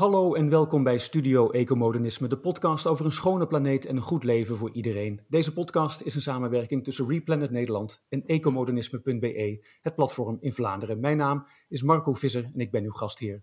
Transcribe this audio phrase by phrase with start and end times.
[0.00, 4.24] Hallo en welkom bij Studio Ecomodernisme, de podcast over een schone planeet en een goed
[4.24, 5.24] leven voor iedereen.
[5.28, 11.00] Deze podcast is een samenwerking tussen Replanet Nederland en ecomodernisme.be, het platform in Vlaanderen.
[11.00, 13.42] Mijn naam is Marco Visser en ik ben uw gastheer.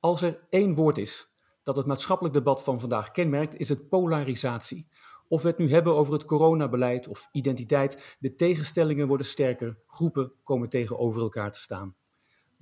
[0.00, 4.88] Als er één woord is dat het maatschappelijk debat van vandaag kenmerkt, is het polarisatie.
[5.28, 10.32] Of we het nu hebben over het coronabeleid of identiteit, de tegenstellingen worden sterker, groepen
[10.44, 11.96] komen tegenover elkaar te staan.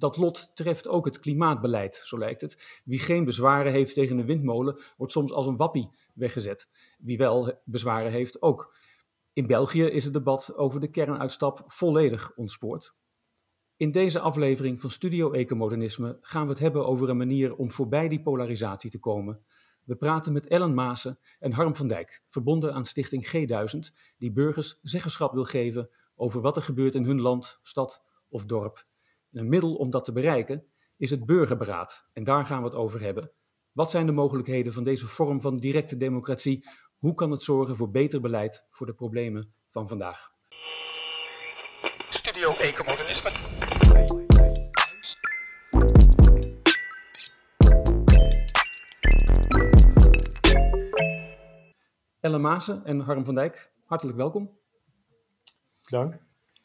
[0.00, 2.80] Dat lot treft ook het klimaatbeleid, zo lijkt het.
[2.84, 6.68] Wie geen bezwaren heeft tegen een windmolen, wordt soms als een wappie weggezet.
[6.98, 8.74] Wie wel bezwaren heeft, ook.
[9.32, 12.94] In België is het debat over de kernuitstap volledig ontspoord.
[13.76, 18.08] In deze aflevering van Studio Ecomodernisme gaan we het hebben over een manier om voorbij
[18.08, 19.44] die polarisatie te komen.
[19.84, 24.78] We praten met Ellen Maassen en Harm van Dijk, verbonden aan Stichting G1000, die burgers
[24.82, 28.88] zeggenschap wil geven over wat er gebeurt in hun land, stad of dorp.
[29.32, 30.66] Een middel om dat te bereiken
[30.96, 32.08] is het burgerberaad.
[32.12, 33.32] En daar gaan we het over hebben.
[33.72, 36.68] Wat zijn de mogelijkheden van deze vorm van directe democratie?
[36.98, 40.32] Hoe kan het zorgen voor beter beleid voor de problemen van vandaag?
[42.08, 43.30] Studio Ecomodernisme.
[52.20, 54.58] Ellen Maassen en Harm van Dijk, hartelijk welkom.
[55.82, 56.18] Dank.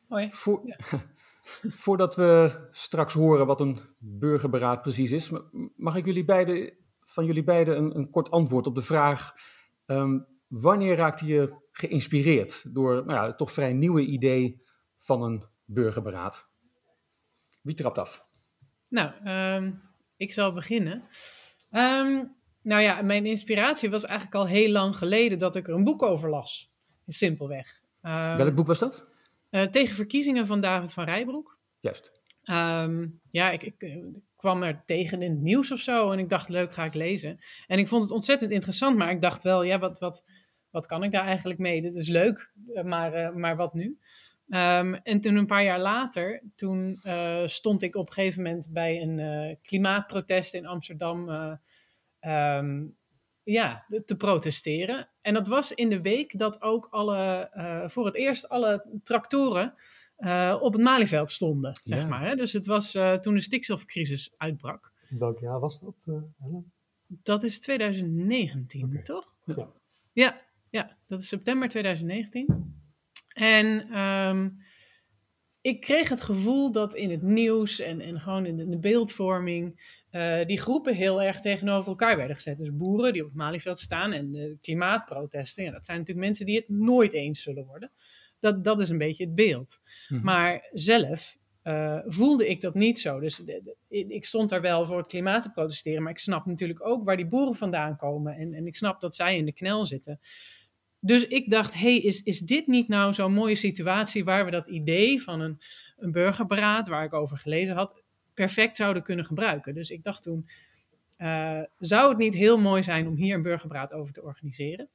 [0.08, 0.31] Hoi.
[0.31, 0.62] Voor,
[1.62, 5.32] Voordat we straks horen wat een burgerberaad precies is,
[5.76, 9.34] mag ik jullie beiden, van jullie beiden een, een kort antwoord op de vraag:
[9.86, 14.62] ehm, wanneer raakte je geïnspireerd door nou ja, het toch vrij nieuwe idee
[14.98, 16.48] van een burgerberaad?
[17.62, 18.26] Wie trapt af?
[18.88, 19.82] Nou, um,
[20.18, 21.04] ik zal beginnen.
[21.72, 25.84] Um, nou ja, mijn inspiratie was eigenlijk al heel lang geleden dat ik er een
[25.84, 26.74] boek over las.
[27.08, 27.82] Simpelweg.
[28.02, 29.15] Welk boek was dat?
[29.56, 31.59] Uh, tegen verkiezingen van David van Rijbroek.
[31.80, 32.11] Juist.
[32.44, 34.03] Um, ja, ik, ik, ik,
[34.36, 37.39] kwam er tegen in het nieuws of zo en ik dacht, leuk, ga ik lezen.
[37.67, 40.23] En ik vond het ontzettend interessant, maar ik dacht wel, ja, wat, wat,
[40.70, 41.81] wat kan ik daar eigenlijk mee?
[41.81, 43.97] Dit is leuk, eh, maar, uh, maar wat nu?
[44.50, 48.66] Um, en toen een paar jaar later, toen uh, stond ik op een gegeven moment
[48.66, 51.30] bij een klimaatprotest in Amsterdam.
[52.22, 52.96] Um,
[53.45, 55.09] ja, te protesteren.
[55.22, 59.73] En dat was in de week dat ook alle, uh, voor het eerst alle tractoren
[60.17, 62.28] uh, op het Malieveld stonden, zeg maar.
[62.28, 62.35] Hè?
[62.35, 64.91] Dus het was uh, toen de stikstofcrisis uitbrak.
[65.09, 66.07] Welk jaar was dat,
[66.38, 66.72] Helen?
[67.07, 69.03] Dat is 2019, Oké.
[69.03, 69.33] toch?
[69.45, 69.72] Ja.
[70.13, 72.73] ja, ja, dat is september 2019.
[73.33, 74.63] En um,
[75.62, 78.77] ik kreeg het gevoel dat in het nieuws en, en gewoon in de, in de
[78.77, 79.79] beeldvorming
[80.16, 82.58] uh, die groepen heel erg tegenover elkaar werden gezet.
[82.58, 85.64] Dus boeren die op het Malieveld staan en de klimaatprotesten.
[85.64, 87.92] Ja, dat zijn natuurlijk mensen die het nooit eens zullen worden.
[88.40, 89.80] Dat, dat is een beetje het beeld.
[90.09, 90.24] Mhm.
[90.24, 93.20] Maar zelf uh, voelde ik dat niet zo.
[93.20, 96.04] Dus de, de, ik stond daar wel voor het klimaat te protesteren.
[96.04, 98.36] Maar ik snap natuurlijk ook waar die boeren vandaan komen.
[98.36, 100.20] En, en ik snap dat zij in de knel zitten.
[101.00, 104.68] Dus ik dacht, hey, is, is dit niet nou zo'n mooie situatie waar we dat
[104.68, 105.62] idee van een,
[105.98, 108.04] een burgerberaad, waar ik over gelezen had,
[108.35, 109.73] perfect zouden kunnen gebruiken.
[109.73, 110.50] Dus ik dacht toen,
[111.18, 114.90] uh, zou het niet heel mooi zijn om hier een burgerberaad over te organiseren?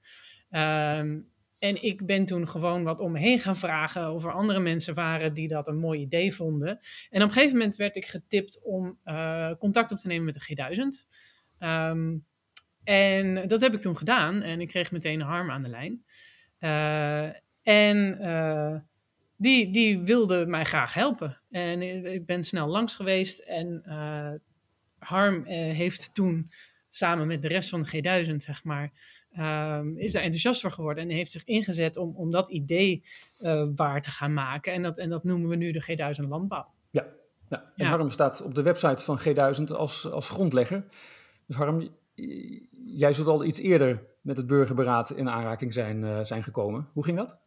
[0.51, 1.29] Um,
[1.59, 4.95] en ik ben toen gewoon wat om me heen gaan vragen of er andere mensen
[4.95, 6.81] waren die dat een mooi idee vonden.
[7.11, 10.35] En op een gegeven moment werd ik getipt om uh, contact op te nemen met
[10.35, 11.09] de G1000.
[11.59, 12.25] Um,
[12.85, 16.05] en dat heb ik toen gedaan en ik kreeg meteen een harm aan de lijn.
[16.61, 18.19] Uh, en
[19.41, 21.41] die, die wilde mij graag helpen.
[21.51, 24.31] En ik ben snel langs geweest en uh,
[24.99, 26.51] Harm heeft toen
[26.91, 28.93] samen met de rest van de G1000, zeg maar,
[29.39, 33.05] um, is daar enthousiast voor geworden en heeft zich ingezet om, om dat idee
[33.41, 34.73] uh, waar te gaan maken.
[34.73, 36.67] En dat, en dat noemen we nu de G1000 Landbouw.
[36.91, 37.07] Ja,
[37.49, 37.73] ja.
[37.77, 37.91] en Ja.
[37.91, 40.85] Harm staat op de website van G1000 als, als grondlegger.
[41.47, 41.89] Dus Harm,
[42.87, 46.89] jij zult al iets eerder met het burgerberaad in aanraking zijn, zijn gekomen.
[46.93, 47.40] Hoe ging dat?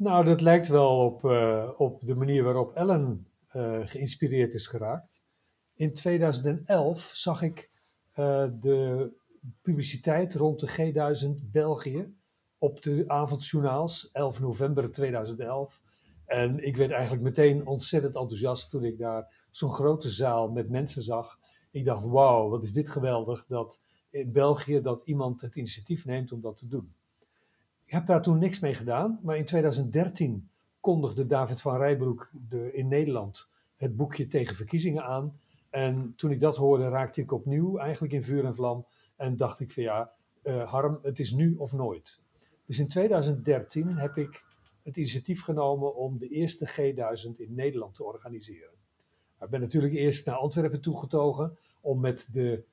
[0.00, 5.22] Nou, dat lijkt wel op, uh, op de manier waarop Ellen uh, geïnspireerd is geraakt.
[5.74, 7.70] In 2011 zag ik
[8.18, 9.10] uh, de
[9.62, 12.14] publiciteit rond de G1000 België
[12.58, 15.80] op de avondjournaals, 11 november 2011.
[16.26, 21.02] En ik werd eigenlijk meteen ontzettend enthousiast toen ik daar zo'n grote zaal met mensen
[21.02, 21.38] zag.
[21.70, 23.80] Ik dacht, wauw, wat is dit geweldig dat
[24.10, 26.94] in België dat iemand het initiatief neemt om dat te doen.
[27.90, 30.48] Ik heb daar toen niks mee gedaan, maar in 2013
[30.80, 35.40] kondigde David van Rijbroek de, in Nederland het boekje tegen verkiezingen aan.
[35.70, 39.60] En toen ik dat hoorde, raakte ik opnieuw eigenlijk in vuur en vlam en dacht
[39.60, 40.10] ik van ja,
[40.42, 42.20] uh, Harm, het is nu of nooit.
[42.66, 44.44] Dus in 2013 heb ik
[44.82, 48.74] het initiatief genomen om de eerste G1000 in Nederland te organiseren.
[49.40, 52.64] Ik ben natuurlijk eerst naar Antwerpen toegetogen om met de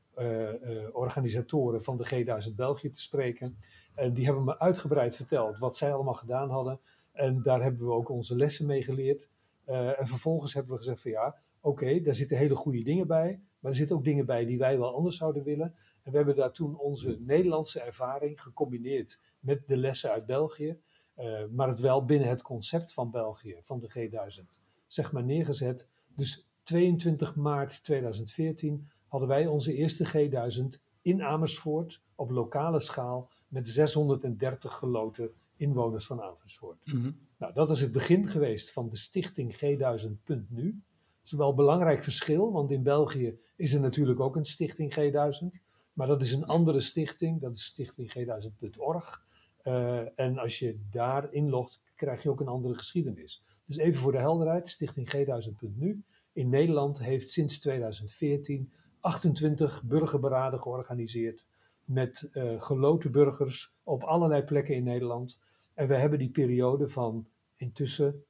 [0.92, 3.58] organisatoren van de G1000 België te spreken.
[3.96, 6.80] En die hebben me uitgebreid verteld wat zij allemaal gedaan hadden.
[7.12, 9.30] En daar hebben we ook onze lessen mee geleerd.
[9.66, 13.42] en vervolgens hebben we gezegd van ja, oké, daar zitten hele goede dingen bij.
[13.60, 15.76] Maar er zitten ook dingen bij die wij wel anders zouden willen.
[16.04, 20.78] En we hebben daar toen onze Nederlandse ervaring gecombineerd met de lessen uit België.
[21.52, 25.88] Maar het wel binnen het concept van België, van de G1000, zeg maar neergezet.
[26.16, 33.70] Dus 22 maart 2014 hadden wij onze eerste G1000 in Amersfoort op lokale schaal met
[33.70, 36.86] 630 geloten inwoners van Amersfoort.
[36.86, 40.64] Mm Nou, dat is het begin geweest van de stichting G1000.nu.
[40.64, 44.94] Dat is wel een belangrijk verschil, want in België is er natuurlijk ook een stichting
[44.94, 45.62] G1000.
[45.94, 49.26] Maar dat is een andere stichting, dat is stichting G1000.org.
[49.64, 53.44] Uh, en als je daar inlogt, krijg je ook een andere geschiedenis.
[53.66, 61.46] Dus even voor de helderheid, stichting G1000.nu in Nederland heeft sinds 2014 28 burgerberaden georganiseerd
[61.86, 65.40] met uh, geloten burgers op allerlei plekken in Nederland.
[65.74, 68.24] En we hebben die periode van intussen,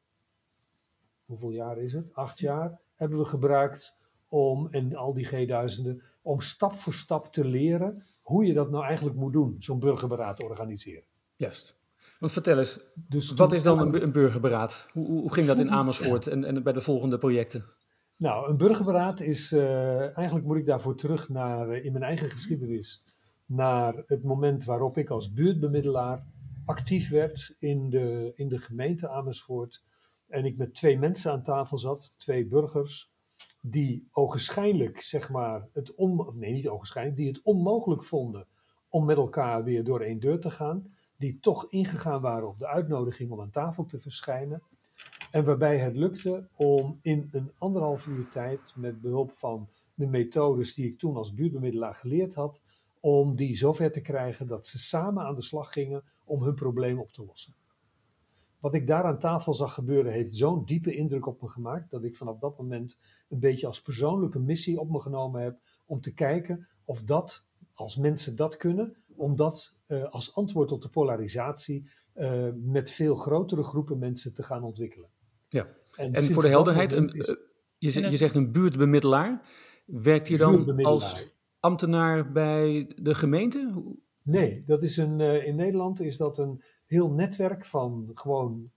[1.26, 2.14] hoeveel jaar is het?
[2.14, 3.96] Acht jaar hebben we gebruikt
[4.28, 8.84] om, en al die G-duizenden, om stap voor stap te leren hoe je dat nou
[8.86, 11.04] eigenlijk moet doen, zo'n burgerberaad organiseren.
[11.36, 11.76] Juist.
[12.20, 14.90] Want vertel eens, dus wat is dan een, burgerberaad?
[14.92, 17.66] Hoe, hoe, ging dat in Amersfoort en, en bij de volgende projecten?
[18.18, 22.30] Nou, een burgerberaad is, uh, eigenlijk moet ik daarvoor terug naar, uh, in mijn eigen
[22.30, 23.04] geschiedenis,
[23.46, 26.26] naar het moment waarop ik als buurtbemiddelaar
[26.66, 29.84] actief werd in de, in de gemeente Amersfoort.
[30.28, 33.12] En ik met twee mensen aan tafel zat, twee burgers,
[33.62, 38.48] die ogenschijnlijk, zeg maar, het on, nee niet ogenschijnlijk, die het onmogelijk vonden
[38.90, 42.68] om met elkaar weer door één deur te gaan, die toch ingegaan waren op de
[42.68, 44.62] uitnodiging om aan tafel te verschijnen.
[45.32, 50.74] En waarbij het lukte om in een anderhalf uur tijd, met behulp van de methodes
[50.74, 52.62] die ik toen als buurtbemiddelaar geleerd had,
[53.00, 57.00] om die zover te krijgen dat ze samen aan de slag gingen om hun probleem
[57.00, 57.54] op te lossen.
[58.60, 62.04] Wat ik daar aan tafel zag gebeuren heeft zo'n diepe indruk op me gemaakt dat
[62.04, 62.98] ik vanaf dat moment
[63.30, 67.96] een beetje als persoonlijke missie op me genomen heb om te kijken of dat, als
[67.96, 73.64] mensen dat kunnen, om dat uh, als antwoord op de polarisatie uh, met veel grotere
[73.64, 75.10] groepen mensen te gaan ontwikkelen.
[75.50, 77.36] Ja, en, en voor de helderheid, een, is, uh,
[77.78, 79.42] je, je, zegt een buurtbemiddelaar.
[79.86, 83.84] Werkt hij dan als ambtenaar bij de gemeente?
[84.24, 88.72] Nee, dat is een, in Nederland is dat een heel netwerk van gewoon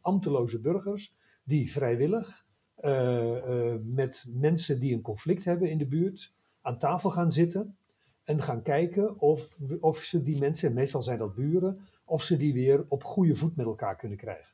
[0.00, 2.44] ambteloze burgers die vrijwillig
[2.84, 7.76] uh, uh, met mensen die een conflict hebben in de buurt aan tafel gaan zitten
[8.24, 9.48] en gaan kijken of,
[9.80, 13.36] of ze die mensen, en meestal zijn dat buren, of ze die weer op goede
[13.36, 14.53] voet met elkaar kunnen krijgen.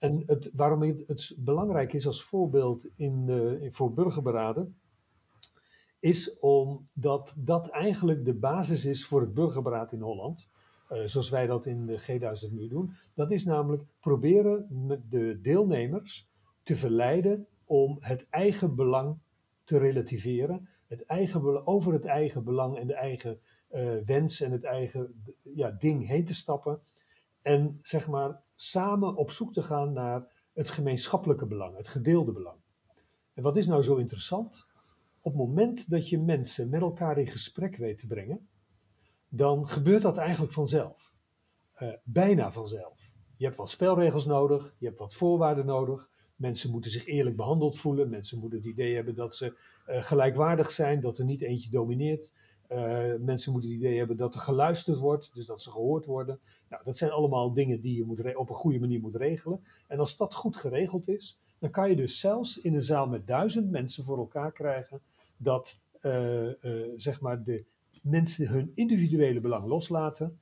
[0.00, 4.76] En het, waarom het, belangrijk is als voorbeeld in, voor burgerberaden,
[6.00, 10.50] is omdat dat eigenlijk de basis is voor het burgerberaad in Holland.
[10.92, 12.92] Uh, zoals wij dat in de G1000 nu doen.
[13.14, 14.66] Dat is namelijk proberen
[15.08, 16.28] de deelnemers
[16.62, 19.18] te verleiden om het eigen belang
[19.64, 20.68] te relativeren.
[20.86, 23.38] Het eigen, over het eigen belang en de eigen
[23.72, 26.80] uh, wens en het eigen ja, ding heen te stappen.
[27.42, 32.58] En zeg maar samen op zoek te gaan naar het gemeenschappelijke belang, het gedeelde belang.
[33.34, 34.66] En wat is nou zo interessant?
[35.20, 38.48] Op het moment dat je mensen met elkaar in gesprek weet te brengen,
[39.28, 41.12] dan gebeurt dat eigenlijk vanzelf.
[41.78, 42.98] Uh, bijna vanzelf.
[43.36, 46.08] Je hebt wat spelregels nodig, je hebt wat voorwaarden nodig.
[46.36, 48.10] Mensen moeten zich eerlijk behandeld voelen.
[48.10, 52.34] Mensen moeten het idee hebben dat ze uh, gelijkwaardig zijn, dat er niet eentje domineert.
[52.72, 56.40] Uh, mensen moeten het idee hebben dat er geluisterd wordt, dus dat ze gehoord worden.
[56.68, 59.64] Nou, dat zijn allemaal dingen die je moet op een goede manier moet regelen.
[59.86, 63.26] En als dat goed geregeld is, dan kan je dus zelfs in een zaal met
[63.26, 65.00] duizend mensen voor elkaar krijgen
[65.36, 66.48] dat uh,
[66.96, 67.64] zeg maar de
[68.02, 70.38] mensen hun individuele belang loslaten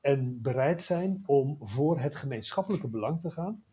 [0.00, 3.64] en bereid zijn om voor het gemeenschappelijke belang te gaan,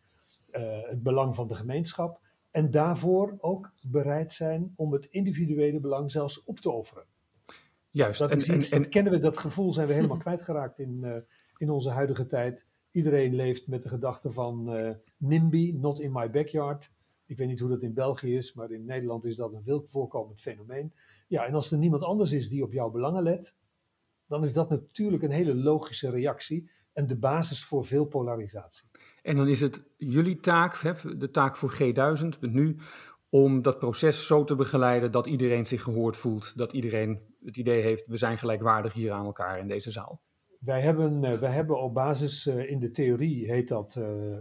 [0.89, 2.19] het belang van de gemeenschap,
[2.51, 7.05] en daarvoor ook bereid zijn om het individuele belang zelfs op te offeren.
[7.93, 8.19] Juist.
[8.19, 11.15] Dat, en, iets, en, dat kennen we, dat gevoel zijn we helemaal kwijtgeraakt in, uh,
[11.57, 12.65] in onze huidige tijd.
[12.91, 14.69] Iedereen leeft met de gedachte van
[15.17, 16.91] NIMBY, not in my backyard.
[17.25, 19.87] Ik weet niet hoe dat in België is, maar in Nederland is dat een veel
[19.89, 20.93] voorkomend fenomeen.
[21.27, 23.55] Ja, en als er niemand anders is die op jouw belangen let,
[24.27, 28.87] dan is dat natuurlijk een hele logische reactie en de basis voor veel polarisatie.
[29.21, 30.81] En dan is het jullie taak,
[31.17, 32.75] de taak voor G1000 nu,
[33.33, 37.81] om dat proces zo te begeleiden dat iedereen zich gehoord voelt, dat iedereen het idee
[37.81, 40.21] heeft, we zijn gelijkwaardig hier aan elkaar in deze zaal.
[40.59, 44.37] Wij hebben, uh, wij hebben op basis, uh, in de theorie heet dat, uh,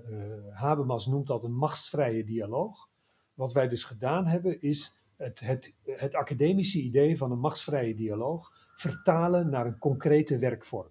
[0.50, 2.88] Habermas noemt dat een machtsvrije dialoog.
[3.34, 8.50] Wat wij dus gedaan hebben is het, het, het academische idee van een machtsvrije dialoog
[8.76, 10.90] vertalen naar een concrete werkvorm.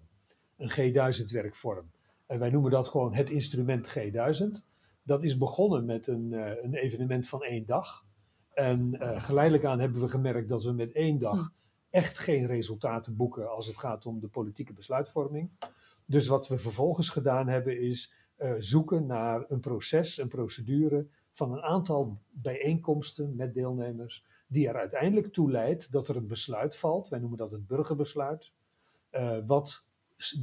[0.56, 1.90] Een G1000-werkvorm.
[2.26, 4.71] En wij noemen dat gewoon het instrument G1000.
[5.02, 8.04] Dat is begonnen met een, uh, een evenement van één dag.
[8.52, 11.50] En uh, geleidelijk aan hebben we gemerkt dat we met één dag hm.
[11.90, 15.50] echt geen resultaten boeken als het gaat om de politieke besluitvorming.
[16.06, 21.52] Dus wat we vervolgens gedaan hebben is uh, zoeken naar een proces, een procedure van
[21.52, 27.08] een aantal bijeenkomsten met deelnemers, die er uiteindelijk toe leidt dat er een besluit valt,
[27.08, 28.52] wij noemen dat het burgerbesluit,
[29.12, 29.84] uh, wat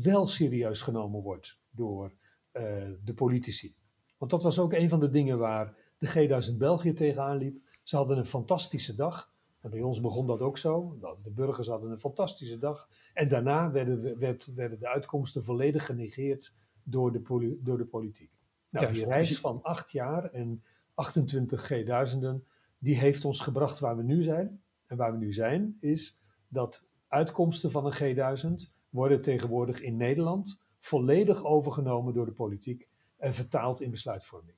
[0.01, 2.11] wel serieus genomen wordt door
[2.53, 2.63] uh,
[3.03, 3.75] de politici.
[4.19, 7.57] Want dat was ook een van de dingen waar de G1000 België tegenaan liep.
[7.83, 9.31] Ze hadden een fantastische dag.
[9.61, 10.97] En bij ons begon dat ook zo.
[11.23, 12.89] De burgers hadden een fantastische dag.
[13.13, 18.31] En daarna werden, werd, werden de uitkomsten volledig genegeerd door de, door de politiek.
[18.69, 22.47] Nou, die reis van acht jaar en 28 G1000'en,
[22.77, 24.61] die heeft ons gebracht waar we nu zijn.
[24.85, 30.61] En waar we nu zijn, is dat uitkomsten van een G1000 worden tegenwoordig in Nederland
[30.79, 32.88] volledig overgenomen door de politiek
[33.19, 34.57] en vertaald in besluitvorming.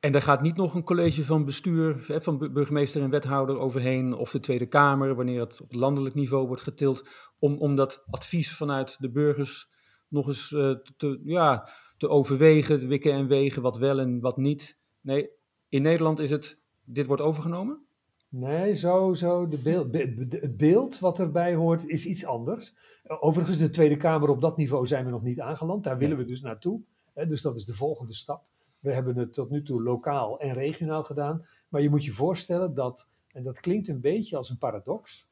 [0.00, 4.30] En daar gaat niet nog een college van bestuur, van burgemeester en wethouder overheen, of
[4.30, 8.96] de Tweede Kamer, wanneer het op landelijk niveau wordt getild, om, om dat advies vanuit
[9.00, 9.70] de burgers
[10.08, 14.80] nog eens uh, te, ja, te overwegen, wikken en wegen, wat wel en wat niet.
[15.00, 15.30] Nee,
[15.68, 17.84] in Nederland is het, dit wordt overgenomen?
[18.28, 19.92] Nee, zo, zo de beeld,
[20.30, 22.74] het beeld wat erbij hoort is iets anders.
[23.20, 25.84] Overigens, de Tweede Kamer op dat niveau zijn we nog niet aangeland.
[25.84, 26.80] Daar willen we dus naartoe.
[27.14, 28.44] Dus dat is de volgende stap.
[28.78, 31.46] We hebben het tot nu toe lokaal en regionaal gedaan.
[31.68, 35.28] Maar je moet je voorstellen dat, en dat klinkt een beetje als een paradox,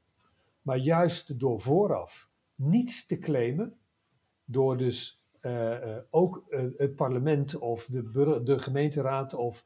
[0.62, 3.78] maar juist door vooraf niets te claimen,
[4.44, 9.64] door dus uh, uh, ook uh, het parlement of de, de gemeenteraad of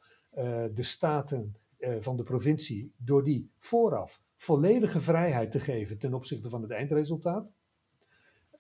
[0.75, 1.57] de staten
[2.00, 7.50] van de provincie, door die vooraf volledige vrijheid te geven ten opzichte van het eindresultaat,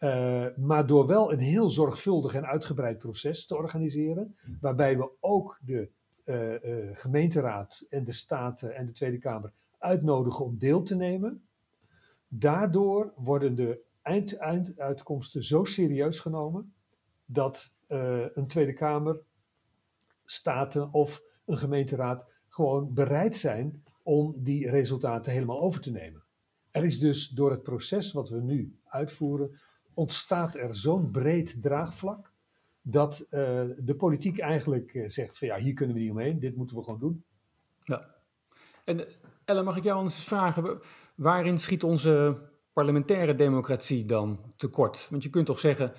[0.02, 5.58] uh, maar door wel een heel zorgvuldig en uitgebreid proces te organiseren, waarbij we ook
[5.60, 5.88] de
[6.24, 11.42] uh, uh, gemeenteraad en de Staten en de Tweede Kamer uitnodigen om deel te nemen.
[12.28, 16.74] Daardoor worden de eind, einduitkomsten zo serieus genomen
[17.24, 17.72] dat
[18.34, 19.20] een Tweede Kamer,
[20.24, 26.22] Staten of een gemeenteraad gewoon bereid zijn om die resultaten helemaal over te nemen.
[26.70, 29.60] Er is dus door het proces wat we nu uitvoeren
[29.94, 32.32] ontstaat er zo'n breed draagvlak
[32.82, 33.30] dat uh,
[33.78, 36.82] de politiek eigenlijk uh, zegt van ja, hier kunnen we niet omheen, dit moeten we
[36.82, 37.24] gewoon doen.
[37.84, 38.14] Ja.
[38.84, 39.06] En uh,
[39.44, 40.80] Ellen, mag ik jou anders vragen,
[41.14, 42.38] waarin schiet onze
[42.72, 45.08] parlementaire democratie dan tekort?
[45.10, 45.92] Want je kunt toch zeggen,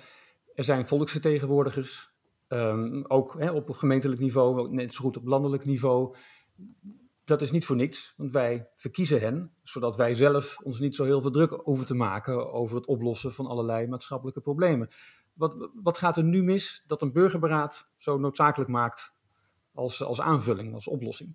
[0.54, 2.12] er zijn volksvertegenwoordigers,
[2.48, 6.16] um, ook hè, op gemeentelijk niveau, net zo goed op landelijk niveau
[7.24, 11.04] dat is niet voor niks, want wij verkiezen hen, zodat wij zelf ons niet zo
[11.04, 14.88] heel veel druk hoeven te maken over het oplossen van allerlei maatschappelijke problemen.
[15.34, 19.14] Wat, wat gaat er nu mis dat een burgerberaad zo noodzakelijk maakt
[19.72, 21.34] als, als aanvulling, als oplossing?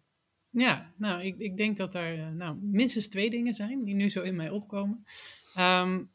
[0.50, 4.10] Ja, nou, ik, ik denk dat er eh, nou, minstens twee dingen zijn die nu
[4.10, 5.06] zo in mij opkomen.
[5.58, 6.12] Um,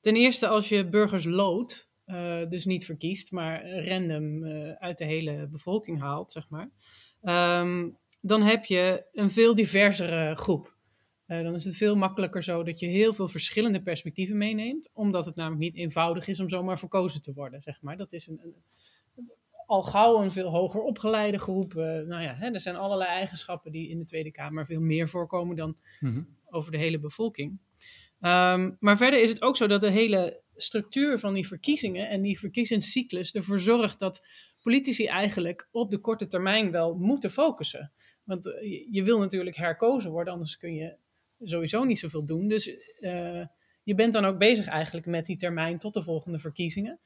[0.00, 5.04] ten eerste, als je burgers loodt, uh, dus niet verkiest, maar random uh, uit de
[5.04, 6.70] hele bevolking haalt, zeg maar.
[7.60, 10.76] Um, dan heb je een veel diversere groep.
[11.26, 15.26] Uh, dan is het veel makkelijker zo dat je heel veel verschillende perspectieven meeneemt, omdat
[15.26, 17.96] het namelijk niet eenvoudig is om zomaar verkozen te worden, zeg maar.
[17.96, 18.54] Dat is een, een
[19.68, 21.74] al gauw een veel hoger opgeleide groep.
[21.74, 25.08] Uh, nou ja, hè, er zijn allerlei eigenschappen die in de Tweede Kamer veel meer
[25.08, 26.26] voorkomen dan mm-hmm.
[26.50, 27.58] over de hele bevolking.
[28.20, 32.22] Um, maar verder is het ook zo dat de hele structuur van die verkiezingen en
[32.22, 34.22] die verkiezingscyclus ervoor zorgt dat
[34.62, 37.92] politici eigenlijk op de korte termijn wel moeten focussen.
[38.28, 40.94] Want eh, je wil natuurlijk herkozen worden, anders kun je
[41.42, 42.48] sowieso niet zoveel doen.
[42.48, 42.66] Dus
[43.00, 43.46] uh,
[43.82, 46.98] je bent dan ook bezig eigenlijk met die termijn tot de volgende verkiezingen.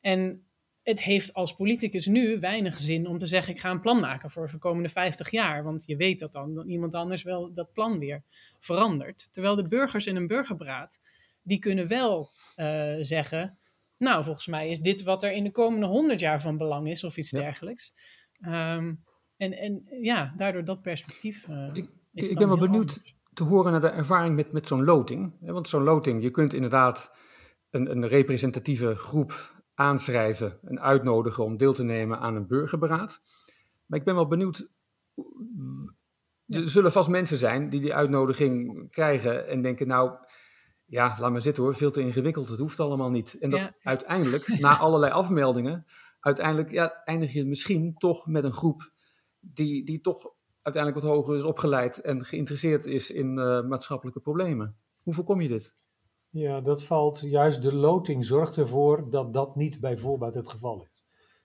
[0.00, 0.42] En
[0.82, 4.30] het heeft als politicus nu weinig zin om te zeggen: ik ga een plan maken
[4.30, 5.64] voor de komende 50 jaar.
[5.64, 8.22] Want je weet dat dan dat iemand anders wel dat plan weer
[8.60, 9.28] verandert.
[9.32, 11.00] Terwijl de burgers in een burgerberaad,
[11.42, 13.58] die kunnen wel uh, zeggen:
[13.96, 17.04] Nou, volgens mij is dit wat er in de komende 100 jaar van belang is,
[17.04, 17.40] of iets ja.
[17.40, 17.92] dergelijks.
[18.40, 19.06] Um,
[19.38, 21.46] en, en ja, daardoor dat perspectief.
[21.48, 23.16] Uh, ik, ik ben wel benieuwd anders.
[23.34, 25.32] te horen naar de ervaring met, met zo'n loting.
[25.40, 27.10] Want zo'n loting, je kunt inderdaad
[27.70, 33.20] een, een representatieve groep aanschrijven en uitnodigen om deel te nemen aan een burgerberaad.
[33.86, 34.68] Maar ik ben wel benieuwd.
[36.46, 40.12] Er zullen vast mensen zijn die die uitnodiging krijgen en denken: Nou,
[40.84, 43.38] ja, laat maar zitten hoor, veel te ingewikkeld, het hoeft allemaal niet.
[43.38, 43.74] En dat ja.
[43.82, 45.86] uiteindelijk, na allerlei afmeldingen,
[46.20, 48.92] uiteindelijk ja, eindig je misschien toch met een groep
[49.40, 53.34] die, die toch uiteindelijk wat hoger is opgeleid en geïnteresseerd is in
[53.68, 54.76] maatschappelijke problemen.
[55.02, 55.74] Hoe voorkom je dit?
[56.30, 60.82] Ja, dat valt juist de loting zorgt ervoor dat dat niet bij voorbaat het geval
[60.82, 61.04] is.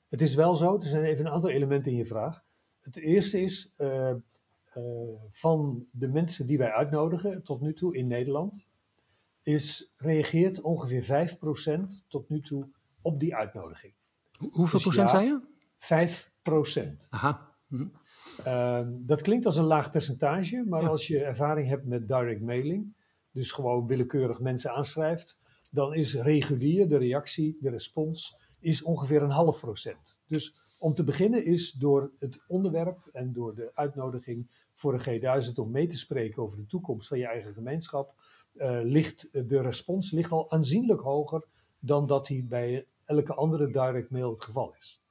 [0.09, 2.43] Het is wel zo, er zijn even een aantal elementen in je vraag.
[2.79, 4.09] Het eerste is, uh,
[4.77, 4.83] uh,
[5.31, 8.67] van de mensen die wij uitnodigen tot nu toe in Nederland,
[9.41, 12.67] is, reageert ongeveer 5% tot nu toe
[13.01, 13.93] op die uitnodiging.
[14.37, 15.41] Hoeveel dus procent ja, zei je?
[15.77, 17.07] 5 procent.
[17.09, 17.52] Aha.
[17.73, 17.87] Hm.
[18.47, 20.87] Uh, dat klinkt als een laag percentage, maar ja.
[20.87, 22.93] als je ervaring hebt met direct mailing,
[23.31, 25.39] dus gewoon willekeurig mensen aanschrijft,
[25.69, 30.19] dan is regulier de reactie, de respons, is ongeveer een half procent.
[30.27, 35.53] Dus om te beginnen is door het onderwerp en door de uitnodiging voor een G1000
[35.55, 38.13] om mee te spreken over de toekomst van je eigen gemeenschap,
[38.55, 41.45] uh, ligt de respons ligt al aanzienlijk hoger
[41.79, 45.02] dan dat die bij elke andere direct mail het geval is.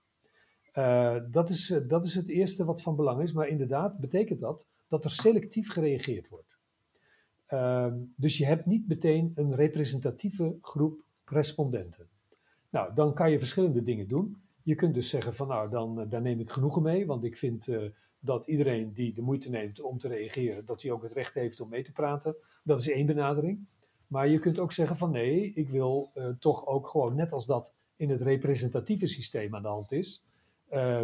[0.78, 4.40] Uh, dat, is uh, dat is het eerste wat van belang is, maar inderdaad betekent
[4.40, 6.58] dat dat er selectief gereageerd wordt.
[7.48, 12.08] Uh, dus je hebt niet meteen een representatieve groep respondenten.
[12.70, 14.36] Nou, dan kan je verschillende dingen doen.
[14.62, 17.36] Je kunt dus zeggen van nou, dan, uh, daar neem ik genoegen mee, want ik
[17.36, 17.68] vind
[18.20, 21.60] dat iedereen die de moeite neemt om te reageren, dat hij ook het recht heeft
[21.60, 22.36] om mee te praten.
[22.62, 23.66] Dat is één benadering.
[24.06, 27.72] Maar je kunt ook zeggen van nee, ik wil toch ook gewoon, net als dat
[27.96, 30.22] in het representatieve systeem aan de hand is,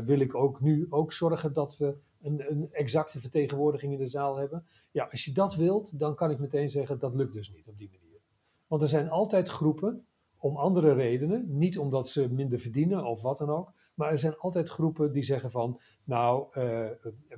[0.04, 4.37] wil ik ook nu ook zorgen dat we een, een, exacte vertegenwoordiging in de zaal
[4.37, 4.66] hebben.
[4.90, 7.78] Ja, als je dat wilt, dan kan ik meteen zeggen dat lukt dus niet op
[7.78, 8.20] die manier.
[8.66, 10.06] Want er zijn altijd groepen
[10.38, 14.37] om andere redenen, niet omdat ze minder verdienen of wat dan ook, maar er zijn
[14.37, 16.87] altijd groepen die zeggen van, nou, uh,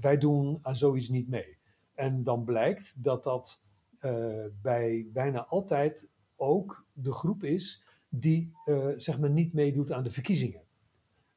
[0.00, 1.58] wij doen aan zoiets niet mee.
[1.94, 3.60] En dan blijkt dat dat
[4.00, 8.52] uh, bij bijna altijd ook de groep is die
[8.96, 10.62] zeg maar niet meedoet aan de verkiezingen.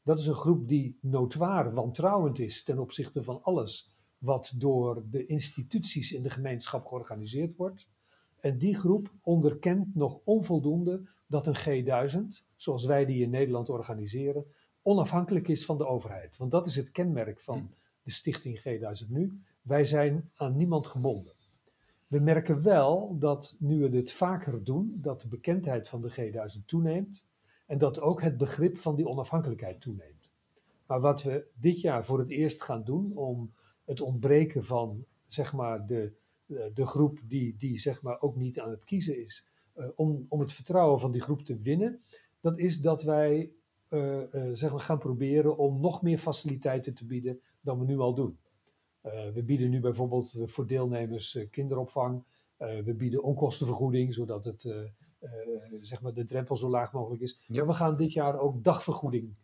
[0.04, 5.26] Dat is een groep die notoir wantrouwend is ten opzichte van alles wat door de
[5.26, 7.88] instituties in de gemeenschap georganiseerd wordt.
[8.40, 14.46] En die groep onderkent nog onvoldoende dat een G1000, zoals wij die in Nederland organiseren,
[14.82, 16.38] onafhankelijk is van de overheid.
[16.38, 17.70] Want dat is het kenmerk van
[18.04, 19.42] de stichting G1000 nu.
[19.62, 21.34] Wij zijn aan niemand gebonden.
[22.08, 26.66] We merken wel dat nu we dit vaker doen, dat de bekendheid van de G1000
[26.66, 27.26] toeneemt
[27.66, 30.34] en dat ook het begrip van die onafhankelijkheid toeneemt.
[30.86, 33.54] Maar wat we dit jaar voor het eerst gaan doen om
[33.86, 36.12] het ontbreken van zeg maar, de,
[36.74, 39.46] de groep die, die zeg maar, ook niet aan het kiezen is,
[39.76, 42.02] uh, om, om het vertrouwen van die groep te winnen,
[42.40, 43.52] dat is dat wij
[43.90, 44.20] uh,
[44.54, 48.38] zeg maar gaan proberen om nog meer faciliteiten te bieden dan we nu al doen.
[49.34, 52.24] we bieden nu bijvoorbeeld voor deelnemers kinderopvang,
[52.58, 54.64] we bieden onkostenvergoeding, zodat het,
[55.82, 57.44] zeg maar de drempel zo laag mogelijk is.
[57.48, 57.66] Ja.
[57.66, 59.36] We gaan dit jaar ook dagvergoeding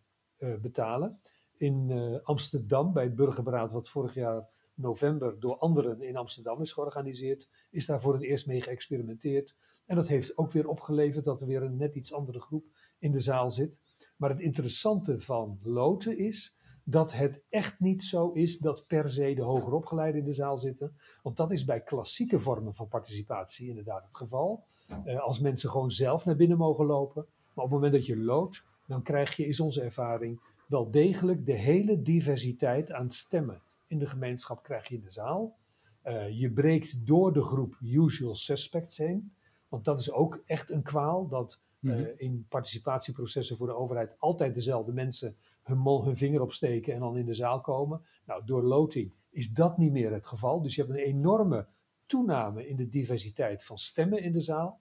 [0.61, 1.21] betalen.
[1.57, 1.91] In
[2.23, 7.85] Amsterdam, bij het burgerberaad, wat vorig jaar november door anderen in Amsterdam is georganiseerd, is
[7.85, 9.55] daar voor het eerst mee geëxperimenteerd.
[9.85, 12.65] En dat heeft ook weer opgeleverd dat er weer een net iets andere groep
[12.99, 13.79] in de zaal zit.
[14.17, 19.33] Maar het interessante van loten is dat het echt niet zo is dat per se
[19.33, 20.95] de hoger opgeleiden in de zaal zitten.
[21.21, 24.65] Want dat is bij klassieke vormen van participatie inderdaad het geval.
[25.05, 27.25] Uh, als mensen gewoon zelf naar binnen mogen lopen.
[27.53, 31.45] Maar op het moment dat je loodt, dan krijg je, is onze ervaring, wel degelijk
[31.45, 35.57] de hele diversiteit aan stemmen in de gemeenschap krijg je in de zaal.
[36.05, 39.31] Uh, je breekt door de groep usual suspects heen.
[39.67, 41.99] Want dat is ook echt een kwaal, dat mm -hmm.
[41.99, 47.17] uh, in participatieprocessen voor de overheid altijd dezelfde mensen hun, hun vinger opsteken en dan
[47.17, 48.01] in de zaal komen.
[48.25, 50.61] Nou, door loting is dat niet meer het geval.
[50.61, 51.67] Dus je hebt een enorme
[52.09, 54.79] toename in de diversiteit van stemmen in de zaal.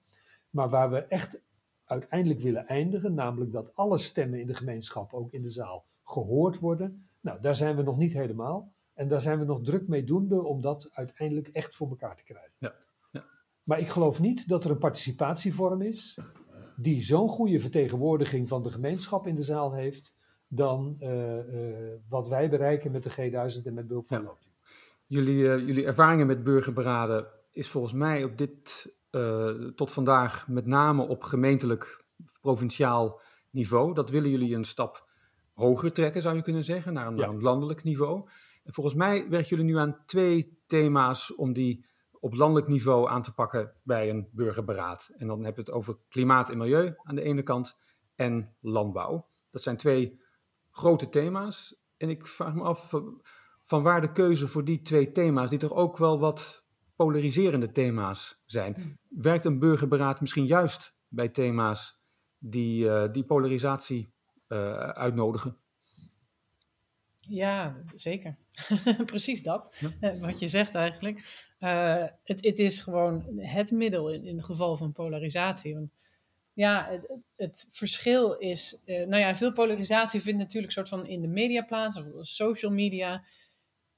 [0.51, 1.41] Maar waar we echt
[1.85, 6.59] uiteindelijk willen eindigen, namelijk dat alle stemmen in de gemeenschap, ook in de zaal, gehoord
[6.59, 7.09] worden.
[7.21, 8.73] Nou, daar zijn we nog niet helemaal.
[8.95, 12.25] En daar zijn we nog druk mee doende om dat uiteindelijk echt voor elkaar te
[12.25, 12.53] krijgen.
[12.59, 12.75] Ja.
[13.11, 13.25] ja.
[13.63, 16.19] Maar ik geloof niet dat er een participatievorm is
[16.77, 20.15] die zo'n goede vertegenwoordiging van de gemeenschap in de zaal heeft
[20.49, 21.77] dan uh, uh,
[22.09, 24.33] wat wij bereiken met de G1000 en met behulp van ja.
[25.09, 28.97] Jullie, uh, jullie ervaringen met burgerberaden is volgens mij op dit
[29.75, 32.05] tot vandaag met name op gemeentelijk,
[32.41, 33.95] provinciaal niveau.
[33.95, 35.09] Dat willen jullie een stap
[35.55, 37.21] hoger trekken, zou je kunnen zeggen, naar een, ja.
[37.21, 38.29] naar een landelijk niveau.
[38.65, 41.87] En volgens mij werken jullie nu aan twee thema's om die
[42.21, 45.11] op landelijk niveau aan te pakken bij een burgerberaad.
[45.17, 47.77] En dan hebben we het over klimaat en milieu aan de ene kant
[48.15, 49.29] en landbouw.
[49.51, 50.21] Dat zijn twee
[50.71, 51.83] grote thema's.
[51.97, 52.95] En ik vraag me af
[53.69, 56.65] van waar de keuze voor die twee thema's, die toch ook wel wat
[56.97, 58.75] polariserende thema's zijn.
[58.75, 58.99] Hmm.
[59.09, 62.01] Werkt een burgerberaad misschien juist bij thema's
[62.39, 64.13] die, uh, die polarisatie
[64.49, 65.57] uh, uitnodigen?
[67.21, 68.37] Ja, zeker.
[69.07, 71.47] Precies dat, eh, wat je zegt eigenlijk.
[71.61, 75.75] Uh, het, het, is gewoon het middel in, in het geval van polarisatie.
[75.75, 75.91] Want
[76.53, 81.21] ja, het, het verschil is, uh, nou ja, veel polarisatie vindt natuurlijk soort van in
[81.21, 83.25] de media plaats, of social media.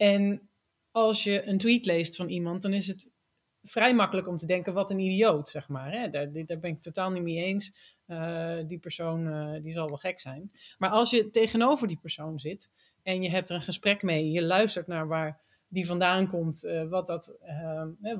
[0.00, 0.48] En
[0.90, 3.08] als je een tweet leest van iemand, dan is het
[3.62, 5.92] vrij makkelijk om te denken, wat een idioot, zeg maar.
[5.92, 6.10] Hè?
[6.10, 7.98] Daar, daar ben ik totaal niet mee eens.
[8.06, 10.52] Uh, die persoon, uh, die zal wel gek zijn.
[10.78, 12.70] Maar als je tegenover die persoon zit
[13.02, 16.88] en je hebt er een gesprek mee, je luistert naar waar die vandaan komt, uh,
[16.88, 17.36] wat, dat,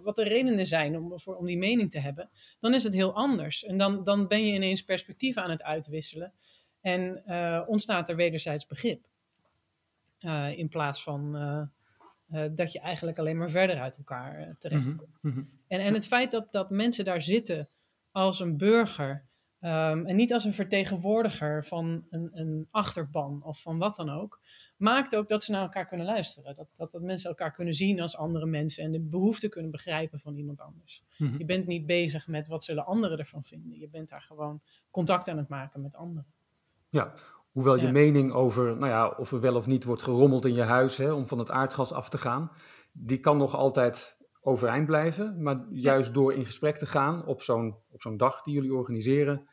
[0.02, 3.14] wat de redenen zijn om, voor, om die mening te hebben, dan is het heel
[3.14, 3.64] anders.
[3.64, 6.32] En dan, dan ben je ineens perspectieven aan het uitwisselen
[6.80, 7.22] en
[7.66, 9.08] ontstaat er wederzijds begrip.
[10.56, 15.18] In plaats van uh, dat je eigenlijk alleen maar verder uit elkaar terechtkomt.
[15.20, 15.50] Mm -hmm.
[15.68, 17.68] en, en het feit dat, dat mensen daar zitten
[18.10, 19.28] als een burger
[19.60, 24.40] um, en niet als een vertegenwoordiger van een, een, achterban of van wat dan ook,
[24.76, 26.56] maakt ook dat ze naar elkaar kunnen luisteren.
[26.56, 30.20] Dat, dat, dat mensen elkaar kunnen zien als andere mensen en de behoeften kunnen begrijpen
[30.20, 31.02] van iemand anders.
[31.16, 31.38] Mm -hmm.
[31.38, 33.78] Je bent niet bezig met wat zullen anderen ervan vinden.
[33.78, 36.26] Je bent daar gewoon contact aan het maken met anderen.
[36.88, 37.14] Ja,
[37.50, 37.90] Hoewel je ja.
[37.90, 41.12] mening over nou ja, of er wel of niet wordt gerommeld in je huis hè,
[41.12, 42.50] om van het aardgas af te gaan,
[42.92, 45.42] die kan nog altijd overeind blijven.
[45.42, 49.48] Maar juist door in gesprek te gaan op zo'n, op zo'n dag die jullie organiseren,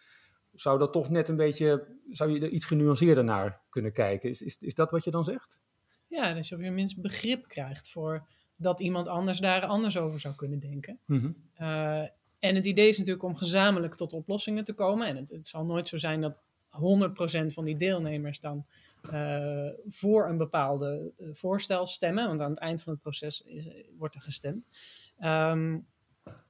[0.54, 4.30] zou dat toch net een beetje, zou je er iets genuanceerder naar kunnen kijken.
[4.30, 5.60] Is, is, is dat wat je dan zegt?
[6.08, 10.20] Ja, dat je op je minst begrip krijgt voor dat iemand anders daar anders over
[10.20, 11.00] zou kunnen denken.
[11.06, 11.36] Mm -hmm.
[11.60, 12.08] uh,
[12.40, 15.08] en het idee is natuurlijk om gezamenlijk tot oplossingen te komen.
[15.08, 16.38] En het, het zal nooit zo zijn dat
[16.78, 18.66] 100% van die deelnemers dan
[19.14, 22.28] uh, voor een bepaalde uh, voorstel stemmen.
[22.28, 24.66] Want aan het eind van het proces is, wordt er gestemd.
[25.20, 25.86] Um,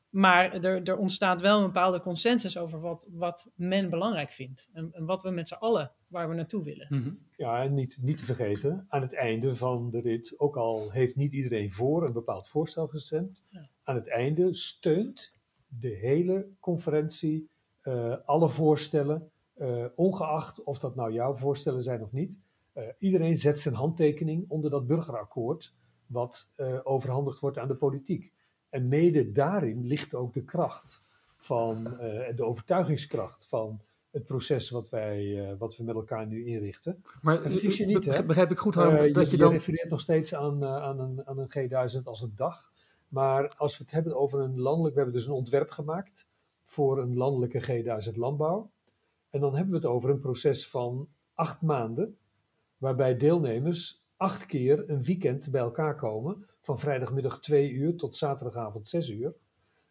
[0.09, 4.67] maar er, er, ontstaat wel een bepaalde consensus over wat, wat men belangrijk vindt.
[4.73, 6.87] En, en wat we met z'n allen, waar we naartoe willen.
[6.89, 7.19] Mm -hmm.
[7.35, 11.15] Ja, en niet, niet te vergeten, aan het einde van de rit, ook al heeft
[11.15, 13.69] niet iedereen voor een bepaald voorstel gestemd, ja.
[13.83, 15.33] aan het einde steunt
[15.67, 17.49] de hele conferentie
[17.83, 19.31] uh, alle voorstellen
[19.61, 22.39] uh, ongeacht of dat nou jouw voorstellen zijn of niet,
[22.73, 25.73] uh, iedereen zet zijn handtekening onder dat burgerakkoord
[26.05, 28.33] wat uh, overhandigd wordt aan de politiek.
[28.69, 31.01] En mede daarin ligt ook de kracht
[31.37, 31.83] van,
[32.35, 37.03] de overtuigingskracht van het proces wat, wij, wat we met elkaar nu inrichten.
[37.21, 38.25] Maar vergis je niet, hè?
[38.25, 39.51] begrijp ik goed, Harm, dat je, je dan...
[39.51, 42.71] Je refereert nog steeds aan, aan, een, aan een G1000 als een dag.
[43.07, 44.95] Maar als we het hebben over een landelijk...
[44.95, 46.27] We hebben dus een ontwerp gemaakt
[46.65, 48.71] voor een landelijke G1000 landbouw.
[49.37, 52.17] En dan hebben we het over een proces van acht maanden,
[52.77, 58.87] waarbij deelnemers acht keer een weekend bij elkaar komen, van vrijdagmiddag 2 uur tot zaterdagavond
[58.87, 59.35] 6 uur.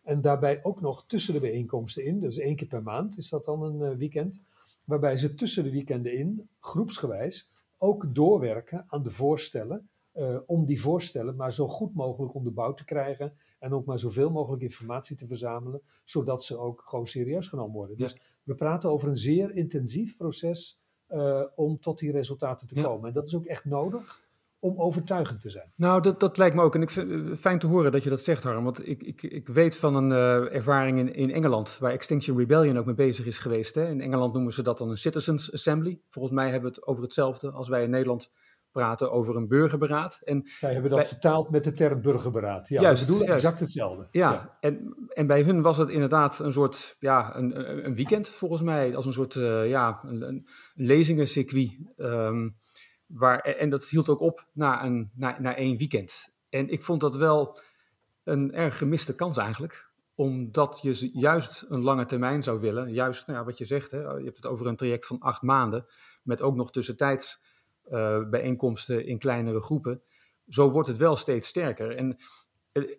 [0.02, 3.44] En daarbij ook nog tussen de bijeenkomsten in, dus één keer per maand is dat
[3.44, 4.40] dan een uh, weekend,
[4.84, 10.80] waarbij ze tussen de weekenden in, groepsgewijs, ook doorwerken aan de voorstellen, uh, om die
[10.80, 15.26] voorstellen maar zo goed mogelijk onderbouwd te krijgen en ook maar zoveel mogelijk informatie te
[15.26, 17.96] verzamelen, zodat ze ook gewoon serieus genomen worden.
[17.96, 20.80] Dus we praten over een zeer intensief proces
[21.10, 22.82] uh, om tot die resultaten te ja.
[22.82, 23.08] komen.
[23.08, 24.24] En dat is ook echt nodig
[24.58, 25.72] om overtuigend te zijn.
[25.74, 26.74] Nou, dat, dat lijkt me ook.
[26.74, 28.64] En ik vind het fijn te horen dat je dat zegt, Harm.
[28.64, 32.78] Want ik, ik, ik weet van een uh, ervaring in, in Engeland, waar Extinction Rebellion
[32.78, 33.74] ook mee bezig is geweest.
[33.74, 33.88] Hè.
[33.88, 36.00] In Engeland noemen ze dat dan een Citizens Assembly.
[36.08, 38.30] Volgens mij hebben we het over hetzelfde als wij in Nederland
[38.76, 40.20] praten over een burgerberaad.
[40.24, 42.68] En Wij hebben dat bij, vertaald met de term burgerberaad.
[42.68, 43.44] Ja, juist, bedoelen juist.
[43.44, 44.08] exact hetzelfde.
[44.10, 48.28] Ja, ja, En, en bij hun was het inderdaad een soort, ja, een, een weekend
[48.28, 51.78] volgens mij, als een soort, uh, ja, een, een lezingencircuit.
[51.96, 52.56] Um,
[53.06, 56.34] waar, en dat hield ook op na, een, na, na één weekend.
[56.48, 57.58] En ik vond dat wel
[58.24, 62.92] een erg gemiste kans eigenlijk omdat je juist een lange termijn zou willen.
[62.92, 65.42] Juist nou ja, wat je zegt, hè, je hebt het over een traject van acht
[65.42, 65.86] maanden.
[66.22, 67.40] Met ook nog tussentijds
[68.30, 70.02] bijeenkomsten in kleinere groepen.
[70.48, 71.96] Zo wordt het wel steeds sterker.
[71.96, 72.16] En
[72.72, 72.96] uh,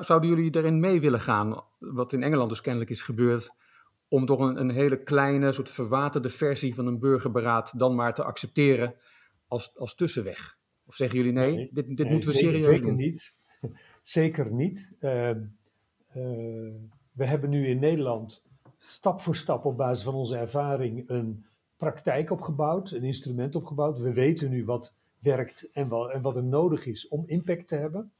[0.00, 3.50] zouden jullie erin mee willen gaan, wat in Engeland dus kennelijk is gebeurd,
[4.08, 8.24] om toch een, een hele kleine, soort verwaterde versie van een burgerberaad dan maar te
[8.24, 8.94] accepteren
[9.48, 10.58] als, als tussenweg?
[10.86, 12.96] Of zeggen jullie nee, nee dit, dit nee, moeten we zeker, serieus zeker doen?
[12.96, 13.40] Niet.
[14.02, 14.92] Zeker niet.
[15.00, 15.30] Uh,
[17.12, 18.46] we hebben nu in Nederland
[18.78, 21.46] stap voor stap op basis van onze ervaring een
[21.82, 23.98] praktijk opgebouwd, een instrument opgebouwd.
[23.98, 27.76] We weten nu wat werkt en, wel, en wat er nodig is om impact te
[27.76, 28.12] hebben.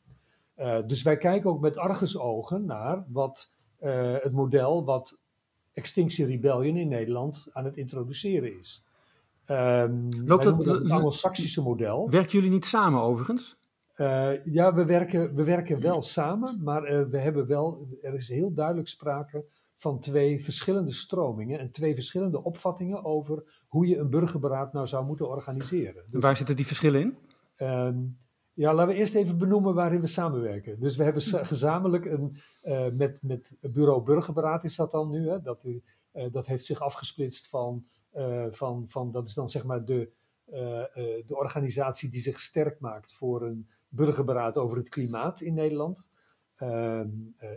[0.58, 5.18] Uh, dus wij kijken ook met argusogen naar wat uh, het model wat
[5.72, 8.84] Extinction Rebellion in Nederland aan het introduceren is.
[9.46, 12.10] Um, Loopt dat, het Anglo-Saxische model.
[12.10, 13.56] Werken jullie niet samen overigens?
[13.96, 18.52] Uh, ja, we werken, we werken wel samen, maar we hebben wel, er is heel
[18.52, 19.44] duidelijk sprake
[19.82, 25.06] van twee verschillende stromingen en twee verschillende opvattingen over hoe je een burgerberaad nou zou
[25.06, 26.02] moeten organiseren.
[26.06, 27.16] Dus, Waar zitten die verschillen in?
[27.56, 27.98] Ehm,
[28.52, 30.80] ja, laten we eerst even benoemen waarin we samenwerken.
[30.80, 35.28] Dus we hebben gezamenlijk een, uh, met, met Bureau Burgerberaad is dat dan nu.
[35.28, 35.40] Hè?
[35.40, 35.80] Dat, uh,
[36.32, 37.84] dat heeft zich afgesplitst van,
[38.16, 40.10] uh, van, van, dat is dan zeg maar de,
[41.26, 46.08] de organisatie die zich sterk maakt voor een burgerberaad over het klimaat in Nederland.
[46.62, 47.08] Ehm,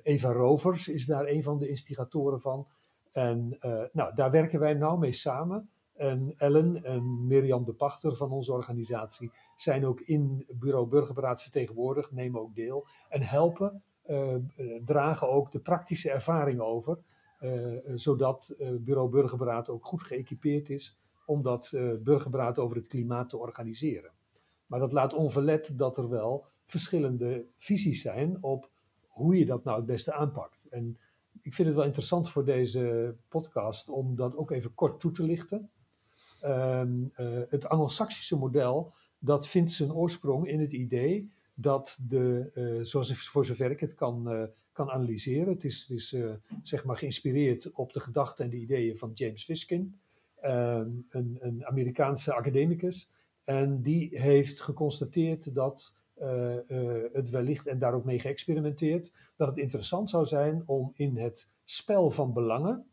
[0.04, 2.68] Eva Rovers is daar een van de instigatoren van.
[3.12, 3.58] En
[3.92, 5.70] nou, daar werken wij nou mee samen.
[5.94, 12.12] En Ellen en Mirjam de Pachter van onze organisatie zijn ook in Bureau Burgerberaad vertegenwoordigd,
[12.12, 14.36] nemen ook deel en helpen, uh,
[14.86, 16.98] dragen ook de praktische ervaring over,
[17.96, 24.12] zodat Bureau Burgerberaad ook goed geëquipeerd is om dat burgerberaad over het klimaat te organiseren.
[24.66, 28.70] Maar dat laat onverlet dat er wel verschillende visies zijn op
[29.16, 30.68] hoe je dat nou het beste aanpakt.
[30.70, 30.98] En
[31.42, 35.24] ik vind het wel interessant voor deze podcast om dat ook even kort toe te
[35.24, 35.70] lichten.
[36.44, 42.84] Um, uh, het Anglo-Saxische model, dat vindt zijn oorsprong in het idee dat de, uh,
[42.84, 47.72] zoals voor zover ik het kan, uh, kan analyseren, het is, het zeg maar geïnspireerd
[47.72, 50.00] op de gedachten en de ideeën van James Fiskin,
[50.44, 53.10] um, een, een, Amerikaanse academicus.
[53.44, 55.94] En die heeft geconstateerd dat
[57.12, 61.50] het wellicht, en daar ook mee geëxperimenteerd, dat het interessant zou zijn om in het
[61.64, 62.86] spel van belangen,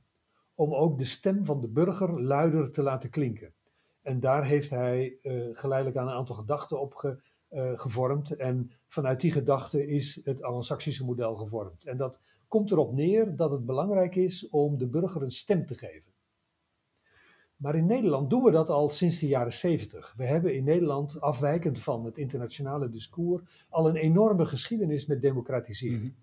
[0.55, 3.55] om ook de stem van de burger luider te laten klinken.
[4.03, 7.21] En daar heeft hij uh, geleidelijk aan een aantal gedachten op ge,
[7.75, 8.37] gevormd.
[8.37, 11.85] En vanuit die gedachten is het Anglo-Saxische model gevormd.
[11.85, 15.75] En dat komt erop neer dat het belangrijk is om de burger een stem te
[15.75, 16.13] geven.
[17.63, 20.15] Maar in Nederland doen we dat al sinds de jaren 70.
[20.17, 26.01] We hebben in Nederland, afwijkend van het internationale discours, al een enorme geschiedenis met democratisering.
[26.03, 26.15] Mm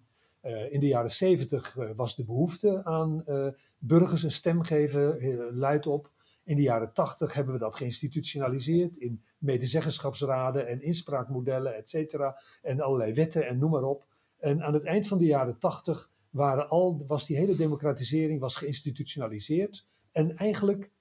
[0.42, 0.52] -hmm.
[0.52, 3.48] Uh, in de jaren 70 uh, was de behoefte aan uh,
[3.78, 6.12] burgers een stem geven, luid op.
[6.44, 12.40] In de jaren 80 hebben we dat geïnstitutionaliseerd in medezeggenschapsraden en inspraakmodellen, et cetera.
[12.62, 14.06] En allerlei wetten en noem maar op.
[14.38, 18.56] En aan het eind van de jaren 80 waren al, was die hele democratisering was
[18.56, 20.92] geïnstitutionaliseerd en eigenlijk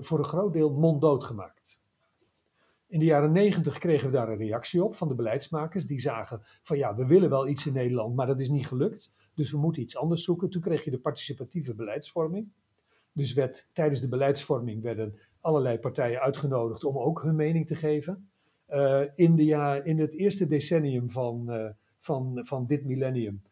[0.00, 1.78] voor een groot deel monddood gemaakt.
[2.86, 5.86] In de jaren negentig kregen we daar een reactie op van de beleidsmakers.
[5.86, 9.12] Die zagen van ja, we willen wel iets in Nederland, maar dat is niet gelukt.
[9.34, 10.50] Dus we moeten iets anders zoeken.
[10.50, 12.48] Toen kreeg je de participatieve beleidsvorming.
[13.12, 18.30] Dus werd, tijdens de beleidsvorming werden allerlei partijen uitgenodigd om ook hun mening te geven.
[18.70, 23.42] Uh, in, de ja, in het eerste decennium van, uh, van, van dit millennium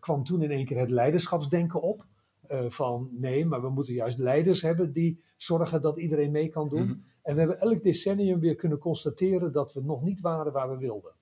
[0.00, 2.04] kwam toen in één keer het leiderschapsdenken op.
[2.68, 6.82] van nee, maar we moeten juist leiders hebben die zorgen dat iedereen mee kan doen.
[6.82, 7.04] Mm-hmm.
[7.22, 10.76] En we hebben elk decennium weer kunnen constateren dat we nog niet waren waar we
[10.76, 11.12] wilden.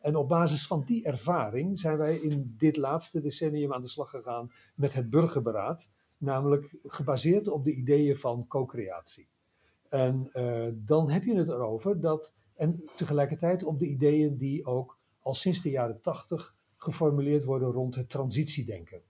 [0.00, 4.10] En op basis van die ervaring zijn wij in dit laatste decennium aan de slag
[4.10, 9.28] gegaan met het burgerberaad, namelijk gebaseerd op de ideeën van co-creatie.
[9.88, 14.98] En uh, dan heb je het erover dat, en tegelijkertijd op de ideeën die ook
[15.20, 19.02] al sinds de jaren tachtig geformuleerd worden rond het transitiedenken.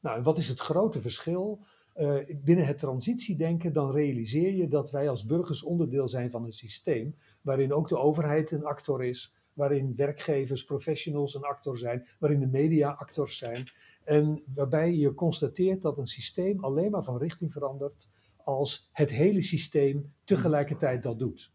[0.00, 1.60] Nou, en wat is het grote verschil?
[1.96, 6.52] Uh, binnen het transitiedenken dan realiseer je dat wij als burgers onderdeel zijn van een
[6.52, 12.40] systeem waarin ook de overheid een actor is, waarin werkgevers, professionals een actor zijn, waarin
[12.40, 13.70] de media actors zijn.
[14.04, 19.42] En waarbij je constateert dat een systeem alleen maar van richting verandert als het hele
[19.42, 21.52] systeem tegelijkertijd dat doet.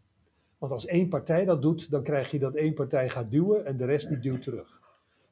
[0.58, 3.78] Want als één partij dat doet, dan krijg je dat één partij gaat duwen en
[3.78, 4.85] de rest die duwt terug.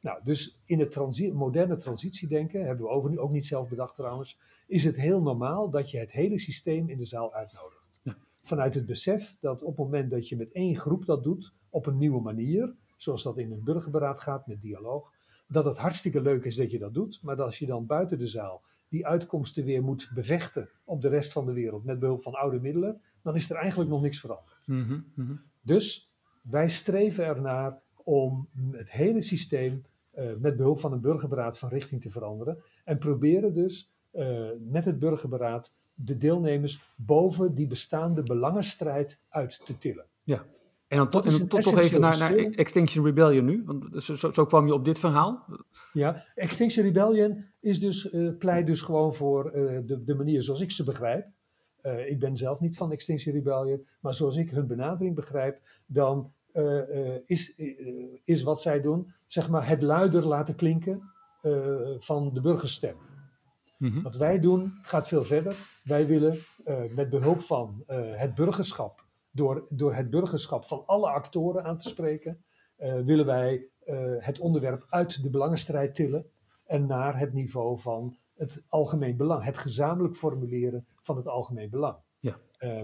[0.04, 4.40] Nou, dus in het transi moderne transitiedenken, hebben we over, ook niet zelf bedacht trouwens,
[4.68, 8.00] is het heel normaal dat je het hele systeem in de zaal uitnodigt.
[8.02, 8.16] Ja.
[8.42, 11.86] Vanuit het besef dat op het moment dat je met één groep dat doet, op
[11.86, 15.12] een nieuwe manier, zoals dat in een burgerberaad gaat met dialoog,
[15.48, 18.18] dat het hartstikke leuk is dat je dat doet, maar dat als je dan buiten
[18.18, 22.24] de zaal die uitkomsten weer moet bevechten op de rest van de wereld met behulp
[22.24, 24.58] van oude middelen, dan is er eigenlijk nog niks veranderd.
[24.66, 25.42] Mm -hmm, mm -hmm.
[25.62, 26.12] Dus
[26.42, 29.84] wij streven ernaar om het hele systeem
[30.40, 32.58] met behulp van een burgerberaad van richting te veranderen.
[32.84, 39.78] En proberen dus uh, met het burgerberaad de deelnemers boven die bestaande belangenstrijd uit te
[39.78, 40.06] tillen.
[40.24, 40.46] Ja,
[40.88, 44.66] en dan, tot, en toch even naar, naar, Extinction Rebellion nu, want zo, zo, kwam
[44.66, 45.46] je op dit verhaal.
[45.94, 49.52] Ja, Extinction Rebellion is dus, uh, pleit dus gewoon voor
[49.86, 51.28] de, de manier zoals ik ze begrijp.
[52.08, 56.32] ik ben zelf niet van Extinction Rebellion, maar zoals ik hun benadering begrijp, dan
[57.26, 61.02] is, uh, is wat zij doen, zeg maar het luider laten klinken
[62.00, 62.96] van de burgerstem.
[63.78, 64.04] Mm-hmm.
[64.04, 65.56] Wat wij doen gaat veel verder.
[65.84, 66.38] Wij willen
[66.96, 67.84] met behulp van
[68.16, 72.44] het burgerschap, door, door het burgerschap van alle actoren aan te spreken,
[73.06, 73.66] willen wij
[74.20, 76.26] het onderwerp uit de belangenstrijd tillen
[76.66, 81.98] en naar het niveau van het algemeen belang, het gezamenlijk formuleren van het algemeen belang.
[82.20, 82.38] Ja.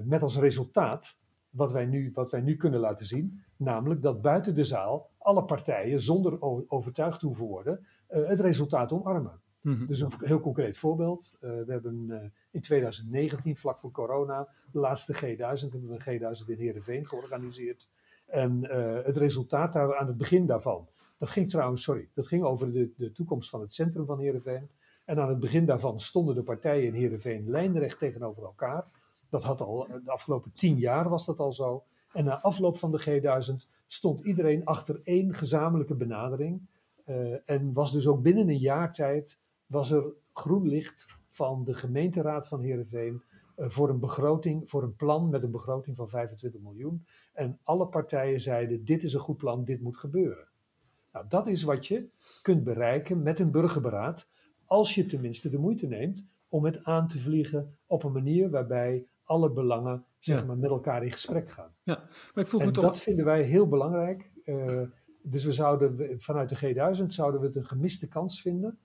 [0.04, 1.18] met als resultaat
[1.50, 3.44] wat wij nu, wat wij nu kunnen laten zien.
[3.58, 9.42] Namelijk dat buiten de zaal alle partijen zonder overtuigd hoeven worden uh, het resultaat omarmen.
[9.62, 9.86] Mhm.
[9.86, 11.34] Dus een heel concreet voorbeeld.
[11.42, 12.18] Uh, we hebben uh,
[12.52, 17.90] in 2019, vlak voor corona, de laatste G1000, hebben we een G1000 in Heerenveen georganiseerd.
[18.26, 18.70] En
[19.06, 22.92] het resultaat daar, aan het begin daarvan, dat ging trouwens, sorry, dat ging over de,
[22.98, 24.70] de toekomst van het centrum van Heerenveen.
[25.06, 28.86] En aan het begin daarvan stonden de partijen in Heerenveen lijnrecht tegenover elkaar.
[29.30, 31.84] Dat had al, de afgelopen tien jaar was dat al zo.
[32.14, 36.62] En na afloop van de G1000 stond iedereen achter één gezamenlijke benadering.
[37.06, 41.74] Uh, en was dus ook binnen een jaar tijd was er groen licht van de
[41.74, 43.22] gemeenteraad van Heerenveen
[43.58, 47.06] uh, voor een begroting, voor een plan met een begroting van 25 miljoen.
[47.34, 50.48] En alle partijen zeiden, dit is een goed plan, dit moet gebeuren.
[51.12, 52.10] Nou, dat is wat je
[52.42, 54.28] kunt bereiken met een burgerberaad,
[54.66, 59.06] als je tenminste de moeite neemt om het aan te vliegen op een manier waarbij
[59.30, 61.74] alle belangen zeg maar, met elkaar in gesprek gaan.
[61.84, 61.96] Ja,
[62.34, 62.84] maar ik vroeg en me toch...
[62.84, 64.32] dat vinden wij heel belangrijk.
[64.46, 64.82] Uh,
[65.22, 68.80] dus we zouden vanuit de G1000 zouden we het een gemiste kans vinden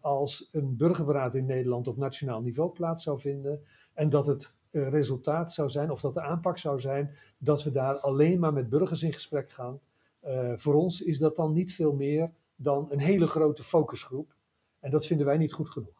[0.00, 3.60] als een burgerberaad in Nederland op nationaal niveau plaats zou vinden
[3.94, 7.70] en dat het uh, resultaat zou zijn, of dat de aanpak zou zijn, dat we
[7.70, 9.80] daar alleen maar met burgers in gesprek gaan.
[10.26, 14.34] Uh, voor ons is dat dan niet veel meer dan een hele grote focusgroep.
[14.80, 15.97] En dat vinden wij niet goed genoeg.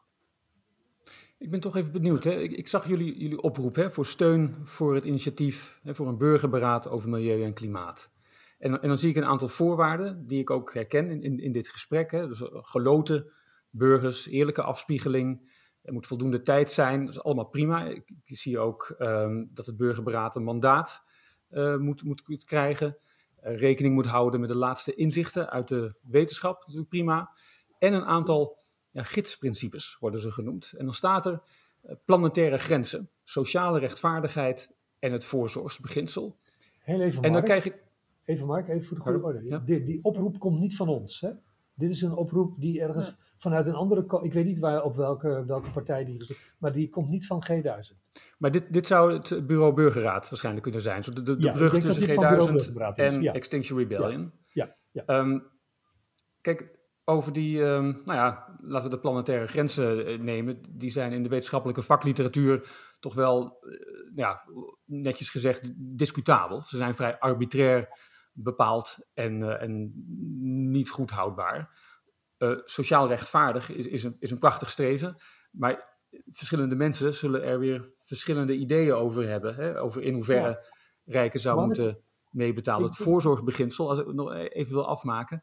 [1.39, 2.25] Ik ben toch even benieuwd.
[2.25, 2.41] Hè?
[2.41, 6.89] Ik, zag jullie, jullie oproep hè, voor steun voor het initiatief hè, voor een burgerberaad
[6.89, 8.11] over milieu en klimaat.
[8.59, 11.69] En, en, dan zie ik een aantal voorwaarden die ik ook herken in, in, dit
[11.69, 12.11] gesprek.
[12.11, 12.29] Hè.
[12.29, 13.33] Dus eh, geloten
[13.71, 15.57] burgers, eerlijke afspiegeling.
[15.83, 17.05] Er moet voldoende tijd zijn.
[17.05, 17.85] Dat is allemaal prima.
[17.85, 21.03] Ik, zie ook um, dat het burgerberaad een mandaat
[21.51, 22.99] uh, moet, moet krijgen.
[23.45, 26.59] Uh, rekening moet houden met de laatste inzichten uit de wetenschap.
[26.59, 27.31] Dat is natuurlijk prima.
[27.79, 28.59] En een aantal
[28.91, 30.75] ja, gidsprincipes worden ze genoemd.
[30.77, 31.41] En dan staat er
[31.85, 36.37] uh, planetaire grenzen, sociale rechtvaardigheid en het voorzorgsbeginsel.
[36.79, 37.87] Heel even, en dan krijg ik.
[38.25, 39.45] Even, Mark, even voor de goede orde.
[39.45, 39.59] Ja.
[39.59, 41.21] Die, die, oproep komt niet van ons.
[41.21, 41.31] Hè?
[41.75, 43.17] Dit is een oproep die ergens ja.
[43.37, 44.23] vanuit een andere.
[44.23, 47.47] Ik weet niet waar, op welke, welke partij die is, maar die komt niet van
[47.51, 47.97] G1000.
[48.39, 51.05] Maar dit, dit zou het Bureau Burgerraad waarschijnlijk kunnen zijn.
[51.05, 54.33] Zo de, de, de ja, brug tussen G1000 en Extinction Rebellion.
[54.53, 55.19] Ja, ja.
[55.19, 55.43] Um,
[56.41, 56.78] kijk,
[57.09, 60.63] over die, um, nou ja, laten we de planetaire grenzen nemen.
[60.71, 62.69] Die zijn in de wetenschappelijke vakliteratuur
[63.01, 63.77] toch wel, uh,
[64.15, 64.43] ja,
[64.85, 66.63] netjes gezegd, discutabel.
[66.63, 67.89] Ze zijn vrij arbitrair
[68.33, 69.93] bepaald en, uh, en
[70.71, 71.81] niet goed houdbaar.
[72.39, 75.17] Uh, sociaal rechtvaardig is, is, een, is een prachtig streven,
[75.51, 79.55] maar verschillende mensen zullen er weer verschillende ideeën over hebben.
[79.55, 79.81] Hè?
[79.81, 80.61] Over in hoeverre ja.
[81.05, 82.87] rijken zou moeten meebetalen.
[82.87, 85.41] Het voorzorgbeginsel, als ik nog even wil afmaken.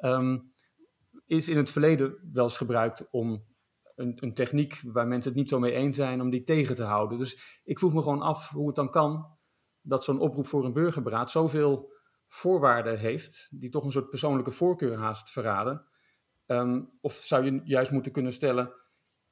[0.00, 0.52] Um,
[1.36, 3.44] is in het verleden wel eens gebruikt om
[3.94, 6.82] een, een, techniek waar mensen het niet zo mee eens zijn, om die tegen te
[6.82, 7.18] houden.
[7.18, 9.26] Dus ik vroeg me gewoon af hoe het dan kan
[9.80, 11.92] dat zo'n oproep voor een burgerberaad zoveel
[12.28, 15.86] voorwaarden heeft, die toch een soort persoonlijke voorkeur haast verraden.
[16.46, 18.64] Um, of zou je juist moeten kunnen stellen,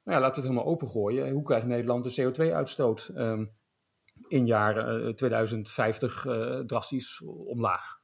[0.03, 1.31] nou ja, laten we het helemaal opengooien.
[1.31, 3.55] Hoe krijgt Nederland de CO2-uitstoot um,
[4.27, 8.01] in uh, 2050 uh, drastisch omlaag?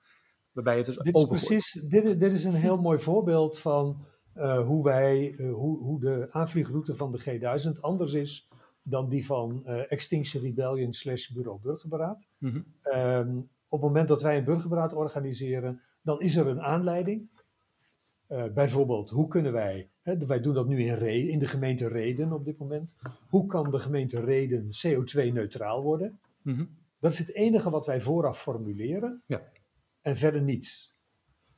[0.51, 4.05] Waarbij het dus dit is precies, dit, dit, is een heel mooi voorbeeld van
[4.38, 8.47] uh, hoe, wij, uh, hoe, hoe de aanvliegroute van de G1000 anders is
[8.81, 12.27] dan die van uh, Extinction Rebellion slash Bureau Burgerberaad.
[12.38, 12.65] Mm -hmm.
[12.99, 17.29] um, op het moment dat wij een burgerberaad organiseren, dan is er een aanleiding.
[18.53, 22.33] bijvoorbeeld, hoe kunnen wij, hè, wij doen dat nu in, Re, in de gemeente Reden
[22.33, 22.95] op dit moment,
[23.29, 26.19] hoe kan de gemeente Reden CO2-neutraal worden?
[26.41, 26.69] Mm -hmm.
[26.99, 29.23] Dat is het enige wat wij vooraf formuleren.
[29.25, 29.41] Ja
[30.01, 30.97] en verder niets.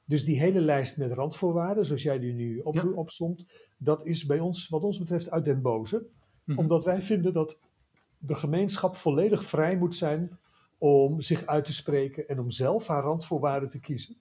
[0.06, 2.88] Dus die hele lijst met randvoorwaarden, zoals jij die nu op, ja.
[2.88, 3.45] opzomt,
[3.77, 6.06] dat is bij ons, wat ons betreft, uit den boze.
[6.43, 6.58] Mm.
[6.58, 7.58] Omdat wij vinden dat
[8.17, 10.39] de gemeenschap volledig vrij moet zijn
[10.77, 14.15] om zich uit te spreken en om zelf haar randvoorwaarden te kiezen.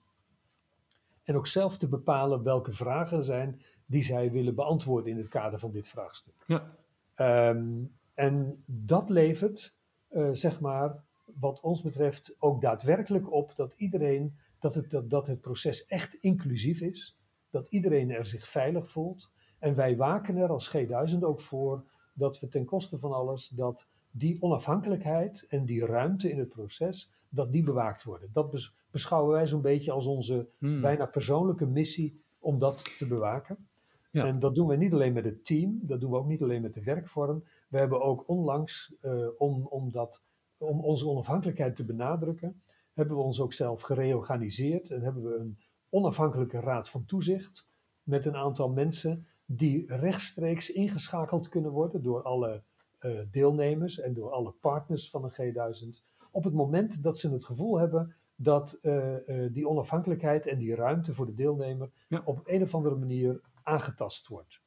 [1.23, 5.27] En ook zelf te bepalen welke vragen er zijn die zij willen beantwoorden in het
[5.27, 6.33] kader van dit vraagstuk.
[6.47, 7.49] Ja.
[7.49, 9.73] Um, en dat levert,
[10.11, 11.03] uh, zeg maar,
[11.39, 16.13] wat ons betreft ook daadwerkelijk op dat iedereen, dat het, dat, dat het proces echt
[16.13, 17.17] inclusief is,
[17.49, 19.31] dat iedereen er zich veilig voelt.
[19.59, 23.87] En wij waken er als G1000 ook voor dat we ten koste van alles, dat
[24.11, 28.29] die onafhankelijkheid en die ruimte in het proces, dat die bewaakt worden.
[28.31, 30.81] Dat beschouwen wij zo'n beetje als onze hmm.
[30.81, 33.67] bijna persoonlijke missie om dat te bewaken.
[34.11, 34.25] Ja.
[34.25, 36.61] En dat doen we niet alleen met het team, dat doen we ook niet alleen
[36.61, 37.43] met de werkvorm.
[37.67, 40.21] We hebben ook onlangs, uh, om, om dat
[40.61, 42.61] om onze onafhankelijkheid te benadrukken,
[42.93, 45.57] hebben we ons ook zelf gereorganiseerd en hebben we een
[45.89, 47.67] onafhankelijke raad van toezicht
[48.03, 52.63] met een aantal mensen die rechtstreeks ingeschakeld kunnen worden door alle
[52.99, 57.45] uh, deelnemers en door alle partners van de G1000 op het moment dat ze het
[57.45, 62.21] gevoel hebben dat eh, eh, die onafhankelijkheid en die ruimte voor de deelnemer Ja.
[62.25, 64.61] op een of andere manier aangetast wordt.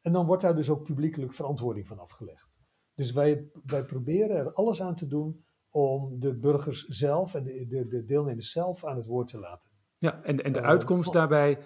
[0.00, 2.49] En dan wordt daar dus ook publiekelijk verantwoording van afgelegd.
[2.94, 7.66] Dus wij, wij proberen er alles aan te doen om de burgers zelf en de,
[7.68, 9.68] de, de deelnemers zelf aan het woord te laten.
[9.98, 11.14] Ja, en, en de Eh, uitkomst oh.
[11.14, 11.58] daarbij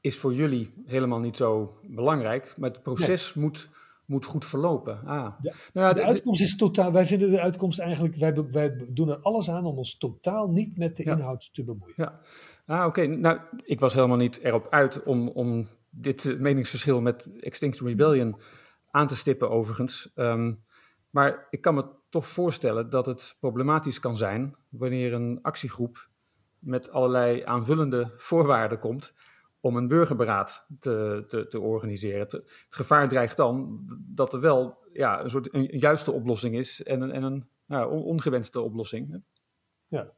[0.00, 3.70] is voor jullie helemaal niet zo belangrijk, maar het proces moet,
[4.06, 4.98] moet goed verlopen.
[4.98, 5.04] Ah.
[5.42, 8.86] Ja, nou ja, De de- uitkomst is totaal, wij vinden de uitkomst eigenlijk, wij, wij
[8.88, 11.12] doen er alles aan om ons totaal niet met de Ja.
[11.12, 11.94] inhoud te bemoeien.
[11.96, 12.20] Ja,
[12.66, 13.06] ah, oké.
[13.06, 18.36] Nou, ik was helemaal niet erop uit om, om dit meningsverschil met Extinction Rebellion
[18.90, 20.12] aan te stippen, overigens.
[20.14, 20.52] Ehm,
[21.10, 26.08] maar ik kan me toch voorstellen dat het problematisch kan zijn wanneer een actiegroep
[26.58, 29.14] met allerlei aanvullende voorwaarden komt
[29.60, 32.20] om een burgerberaad te, te, te organiseren.
[32.20, 37.00] Het, gevaar dreigt dan dat er wel ja, een soort een, juiste oplossing is en
[37.00, 39.22] een, en een nou, on- ongewenste oplossing.
[39.88, 40.12] Ja,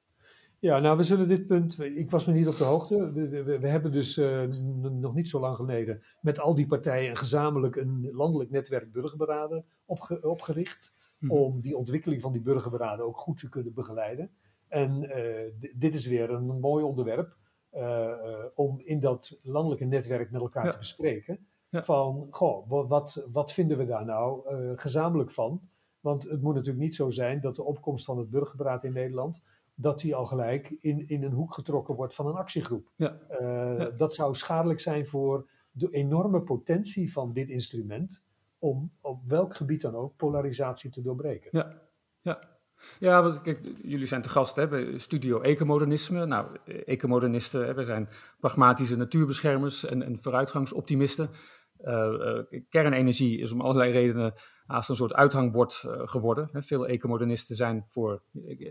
[0.62, 1.78] nou, we zullen dit punt.
[1.80, 3.12] Ik was me niet op de hoogte.
[3.12, 4.42] We, we- we hebben dus eh,
[4.80, 9.64] nog niet zo lang geleden met al die partijen een gezamenlijk een landelijk netwerk burgerberaden
[9.84, 10.92] opge- opgericht.
[11.18, 11.32] Mhm.
[11.32, 14.30] Om die ontwikkeling van die burgerberaden ook goed te kunnen begeleiden.
[14.68, 17.36] En eh, dit is weer een mooi onderwerp
[17.70, 18.10] eh,
[18.54, 20.70] om in dat landelijke netwerk met elkaar Ja.
[20.72, 21.46] te bespreken.
[21.68, 21.82] Ja.
[21.84, 24.40] Van, goh, wa- wat, wat vinden we daar nou
[24.76, 25.60] gezamenlijk van?
[26.00, 29.42] Want het moet natuurlijk niet zo zijn dat de opkomst van het burgerberaad in Nederland
[29.82, 32.90] dat die al gelijk in, in een hoek getrokken wordt van een actiegroep.
[32.96, 33.18] Ja.
[33.28, 33.90] Eh, Ja.
[33.90, 38.24] Dat zou schadelijk zijn voor de enorme potentie van dit instrument
[38.58, 41.48] om op welk gebied dan ook polarisatie te doorbreken.
[41.52, 41.82] Ja,
[42.20, 42.50] ja.
[42.98, 46.26] Ja, want kijk, jullie zijn te gast hè, bij Studio Ecomodernisme.
[46.26, 48.08] Nou, ecomodernisten, hè, we zijn
[48.40, 51.30] pragmatische natuurbeschermers en, en vooruitgangsoptimisten.
[51.76, 54.34] Eh, kernenergie is om allerlei redenen
[54.66, 56.48] haast een soort uithangbord geworden.
[56.52, 56.62] Hè.
[56.62, 58.22] Veel ecomodernisten zijn voor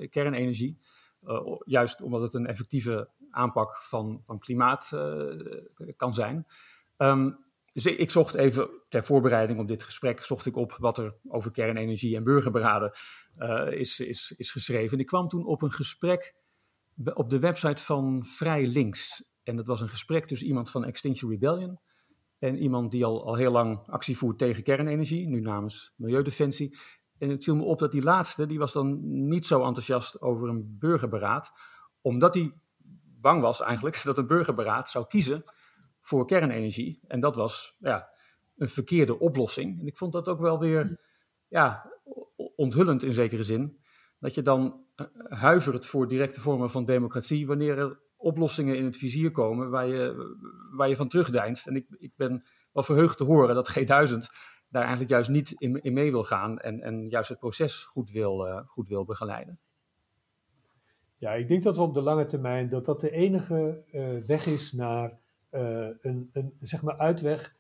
[0.09, 0.80] kernenergie.
[1.26, 6.46] Eh, juist omdat het een effectieve aanpak van, van klimaat eh, kan zijn.
[6.98, 7.32] Ehm,
[7.74, 11.52] dus ik, zocht even ter voorbereiding op dit gesprek, zocht ik op wat er over
[11.52, 12.92] kernenergie en burgerberaden
[13.36, 14.94] eh, is, is, is geschreven.
[14.94, 16.36] En ik kwam toen op een gesprek
[17.14, 19.24] op de website van Vrij Links.
[19.44, 21.80] En dat was een gesprek tussen iemand van Extinction Rebellion
[22.38, 26.78] en iemand die al, al heel lang actie voert tegen kernenergie, nu namens Milieudefensie.
[27.22, 30.50] En het viel me op dat die laatste, die was dan niet zo enthousiast over
[30.50, 31.52] een burgerberaad,
[32.02, 32.54] omdat hij
[33.22, 35.44] bang was eigenlijk dat een burgerberaad zou kiezen
[36.00, 37.00] voor kernenergie.
[37.08, 38.10] En dat was ja,
[38.58, 39.80] een verkeerde oplossing.
[39.80, 41.00] En ik vond dat ook wel weer
[41.48, 41.92] ja,
[42.56, 43.80] onthullend in zekere zin.
[44.20, 48.98] Dat je dan eh, huivert voor directe vormen van democratie wanneer er oplossingen in het
[48.98, 50.36] vizier komen waar je,
[50.72, 51.68] waar je van terugdeinst.
[51.68, 54.18] En ik, ik ben wel verheugd te horen dat G1000
[54.72, 58.12] daar eigenlijk juist niet in, in mee wil gaan en, en juist het proces goed
[58.12, 59.60] wil, eh, goed wil begeleiden.
[61.18, 64.46] Ja, ik denk dat we op de lange termijn dat dat de enige eh, weg
[64.46, 65.20] is naar
[65.50, 67.56] eh, een, een zeg maar uitweg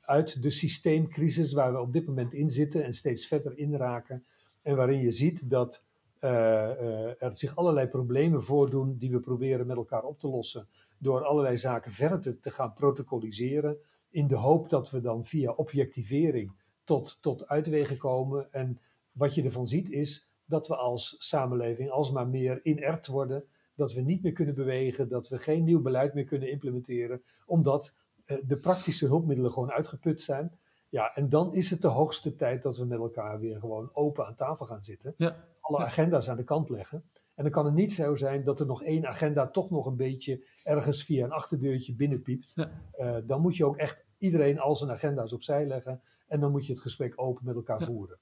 [0.00, 4.24] uit de systeemcrisis waar we op dit moment in zitten en steeds verder inraken.
[4.62, 5.84] En waarin je ziet dat
[6.18, 10.68] er zich allerlei problemen voordoen die we proberen met elkaar op te lossen.
[10.98, 13.78] Door allerlei zaken verder te gaan protocoliseren.
[14.10, 16.52] In de hoop dat we dan via objectivering
[16.84, 18.52] tot, tot uitwegen komen.
[18.52, 18.80] En
[19.12, 23.44] wat je ervan ziet is dat we als samenleving alsmaar meer inert worden.
[23.74, 27.94] Dat we niet meer kunnen bewegen, dat we geen nieuw beleid meer kunnen implementeren, omdat
[28.24, 30.58] eh, de praktische hulpmiddelen gewoon uitgeput zijn.
[30.88, 34.26] Ja, en dan is het de hoogste tijd dat we met elkaar weer gewoon open
[34.26, 35.14] aan tafel gaan zitten.
[35.16, 35.44] Ja.
[35.60, 37.04] Alle agenda's aan de kant leggen.
[37.40, 39.96] En dan kan het niet zo zijn dat er nog één agenda toch nog een
[39.96, 42.52] beetje ergens via een achterdeurtje binnenpiept.
[42.54, 42.70] Ja.
[42.92, 46.02] Eh, dan moet je ook echt iedereen al zijn agenda's opzij leggen.
[46.28, 47.86] En dan moet je het gesprek open met elkaar Ja.
[47.86, 48.18] voeren.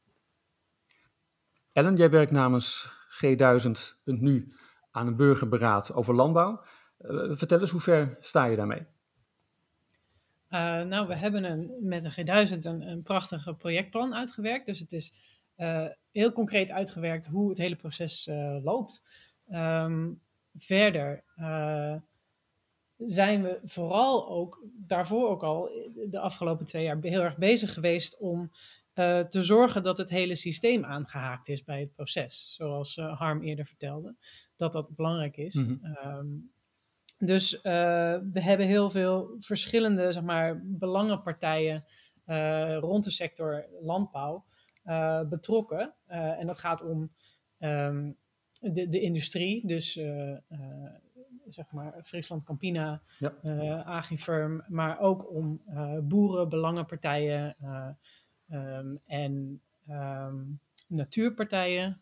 [1.73, 4.53] Ellen, jij werkt namens G1000.nu
[4.91, 6.63] aan een burgerberaad over landbouw.
[6.99, 8.87] Eh, vertel eens, hoe ver sta je daarmee?
[10.49, 14.67] Eh, nou, we hebben een, met een G1000 een, een prachtig projectplan uitgewerkt.
[14.67, 15.15] Dus het is
[15.55, 15.87] eh,
[16.19, 19.03] heel concreet uitgewerkt hoe het hele proces eh, loopt.
[19.49, 20.11] Ehm,
[20.59, 21.95] verder eh,
[22.97, 25.71] zijn we vooral ook daarvoor ook al
[26.11, 28.51] de afgelopen twee jaar heel erg bezig geweest om
[28.93, 32.55] eh, te zorgen dat het hele systeem aangehaakt is bij het proces.
[32.57, 34.15] Zoals Harm eerder vertelde,
[34.57, 35.55] dat dat belangrijk is.
[35.55, 35.85] Mhm.
[35.85, 36.27] Ehm,
[37.19, 37.63] dus uh,
[38.33, 41.85] we hebben heel veel verschillende zeg maar, belangenpartijen
[42.27, 44.45] uh, rond de sector landbouw
[45.29, 45.95] betrokken.
[46.07, 47.11] en dat gaat om
[47.59, 48.17] um,
[48.61, 49.93] de, de, industrie, dus
[51.49, 53.83] zeg maar Friesland Campina, ja.
[53.85, 55.63] Agifirm, maar ook om
[56.03, 57.57] boeren, belangenpartijen
[58.51, 62.01] um, en um, natuurpartijen,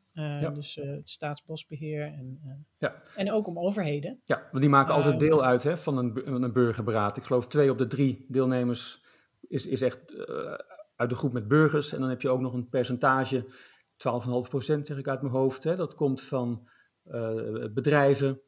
[0.55, 2.41] dus het staatsbosbeheer en,
[2.79, 3.03] ja.
[3.17, 4.21] en ook om overheden.
[4.25, 7.17] Ja, want die maken altijd deel uit hè, van, een, van een burgerberaad.
[7.17, 9.05] Ik geloof twee op de drie deelnemers
[9.49, 9.99] is, is echt
[10.97, 11.93] uit de groep met burgers.
[11.93, 13.51] En dan heb je ook nog een percentage, 12,5%
[14.59, 15.65] zeg ik uit mijn hoofd.
[15.65, 16.69] Hè, dat komt van
[17.73, 18.41] bedrijven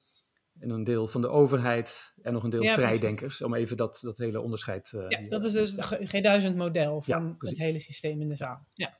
[0.60, 3.42] en een deel van de overheid en nog een deel vrijdenkers.
[3.42, 4.92] Om even dat, dat hele onderscheid...
[4.94, 8.66] Uh, ja, dat is dus het G1000-model van het hele systeem in de zaal.
[8.72, 8.98] Ja,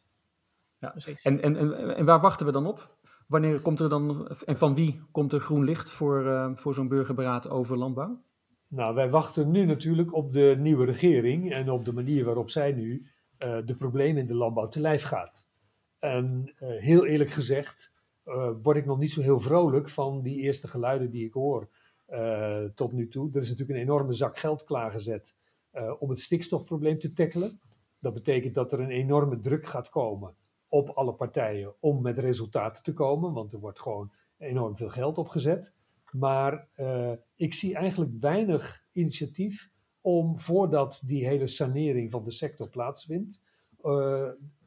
[0.79, 0.89] ja.
[0.89, 1.23] precies.
[1.23, 2.97] En, en, en, en, waar wachten we dan op?
[3.27, 6.89] Wanneer komt er dan, en van wie komt er groen licht voor, uh, voor zo'n
[6.89, 8.23] burgerberaad over landbouw?
[8.69, 12.73] Nou, wij wachten nu natuurlijk op de nieuwe regering en op de manier waarop zij
[12.73, 15.49] nu de problemen in de landbouw te lijf gaat.
[15.99, 17.93] En heel eerlijk gezegd,
[18.27, 21.69] uh, word ik nog niet zo heel vrolijk van die eerste geluiden die ik hoor
[22.75, 23.31] tot nu toe.
[23.33, 25.37] Er is natuurlijk een enorme zak geld klaargezet
[25.99, 27.61] om het stikstofprobleem te tackelen.
[27.99, 30.35] Dat betekent dat er een enorme druk gaat komen
[30.69, 35.19] op alle partijen om met resultaten te komen, want er wordt gewoon enorm veel geld
[35.19, 35.73] opgezet.
[36.11, 36.69] Maar
[37.37, 39.71] ik zie eigenlijk weinig initiatief
[40.09, 43.41] om voordat die hele sanering van de sector plaatsvindt,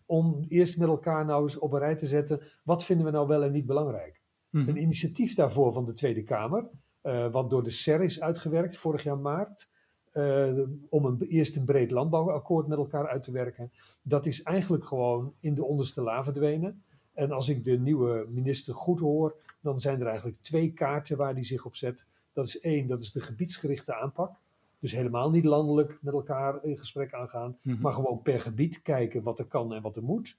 [0.05, 3.27] om eerst met elkaar nou eens op een rij te zetten, wat vinden we nou
[3.27, 4.21] wel en niet belangrijk.
[4.49, 4.69] Mhm.
[4.69, 6.69] Een initiatief daarvoor van de Tweede Kamer,
[7.03, 9.69] uh, wat door de SER is uitgewerkt vorig jaar maart,
[10.13, 13.71] uh, om een, eerst een breed landbouwakkoord met elkaar uit te werken,
[14.01, 16.83] dat is eigenlijk gewoon in de onderste la verdwenen.
[17.13, 21.33] En als ik de nieuwe minister goed hoor, dan zijn er eigenlijk twee kaarten waar
[21.33, 22.05] hij zich op zet.
[22.33, 24.39] Dat is één, dat is de gebiedsgerichte aanpak.
[24.81, 27.81] Dus helemaal niet landelijk met elkaar in gesprek aangaan, mhm.
[27.81, 30.37] maar gewoon per gebied kijken wat er kan en wat er moet.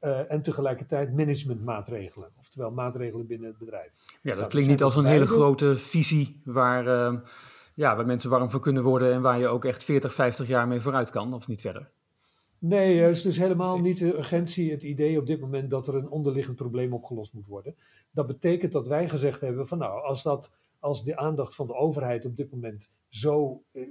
[0.00, 3.92] Uh, en tegelijkertijd managementmaatregelen, oftewel maatregelen binnen het bedrijf.
[4.06, 7.20] Ja, dat nou, klinkt niet als een hele grote visie waar, uh,
[7.74, 10.68] ja, waar mensen warm voor kunnen worden en waar je ook echt 40, 50 jaar
[10.68, 11.90] mee vooruit kan, of niet verder.
[12.58, 15.94] Nee, het is dus helemaal niet de urgentie, het idee op dit moment dat er
[15.94, 17.76] een onderliggend probleem opgelost moet worden.
[18.10, 20.50] Dat betekent dat wij gezegd hebben van nou, als dat
[20.82, 23.82] als de aandacht van de overheid op dit moment zo, eh,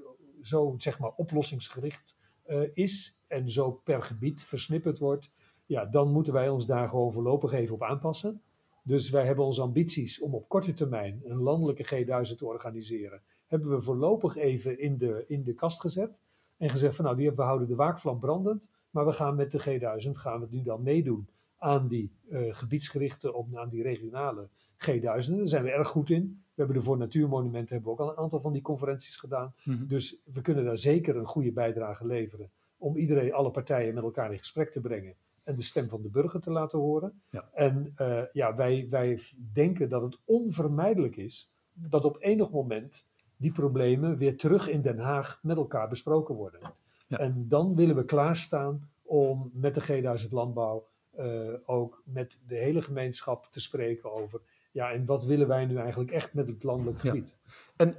[0.41, 2.17] zo zeg maar, oplossingsgericht
[2.47, 5.29] uh, is en zo per gebied versnipperd wordt,
[5.65, 8.41] ja, dan moeten wij ons daar gewoon voorlopig even op aanpassen.
[8.83, 13.69] Dus wij hebben onze ambities om op korte termijn een landelijke G1000 te organiseren, hebben
[13.69, 16.21] we voorlopig even in de, in de kast gezet.
[16.57, 19.59] En gezegd van nou, die, we houden de waakvlam brandend, maar we gaan met de
[19.59, 21.27] G1000 gaan we nu dan meedoen
[21.57, 25.01] aan die uh, gebiedsgerichte, op, aan die regionale G1000.
[25.01, 26.40] Daar zijn we erg goed in.
[26.53, 29.53] We hebben er voor Natuurmonumenten hebben we ook al een aantal van die conferenties gedaan.
[29.63, 29.87] Mhm.
[29.87, 34.31] Dus we kunnen daar zeker een goede bijdrage leveren om iedereen, alle partijen met elkaar
[34.31, 37.21] in gesprek te brengen en de stem van de burger te laten horen.
[37.29, 37.49] Ja.
[37.53, 39.19] En uh, ja, wij, wij
[39.53, 44.99] denken dat het onvermijdelijk is dat op enig moment die problemen weer terug in Den
[44.99, 46.59] Haag met elkaar besproken worden.
[47.07, 47.17] Ja.
[47.17, 50.87] En dan willen we klaarstaan om met de G1000 Landbouw
[51.19, 54.41] uh, ook met de hele gemeenschap te spreken over
[54.71, 57.37] ja, en wat willen wij nu eigenlijk echt met het landelijk gebied?
[57.43, 57.51] Ja.
[57.75, 57.95] En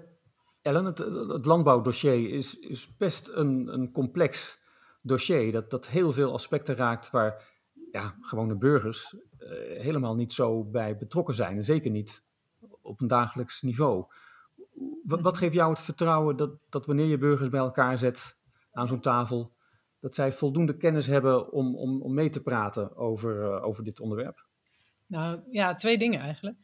[0.63, 0.99] Ellen, het,
[1.29, 4.61] het, landbouwdossier is, is best een, een complex
[5.01, 7.51] dossier dat, dat heel veel aspecten raakt waar
[7.93, 9.49] ja, gewone burgers uh,
[9.81, 11.57] helemaal niet zo bij betrokken zijn.
[11.57, 12.25] En zeker niet
[12.83, 14.05] op een dagelijks niveau.
[15.05, 18.37] Wat, wat geeft jou het vertrouwen dat, dat wanneer je burgers bij elkaar zet
[18.73, 19.53] aan zo'n tafel,
[20.01, 24.01] dat zij voldoende kennis hebben om, om, om mee te praten over, uh, over dit
[24.01, 24.47] onderwerp?
[25.13, 26.57] Nou ja, twee dingen eigenlijk.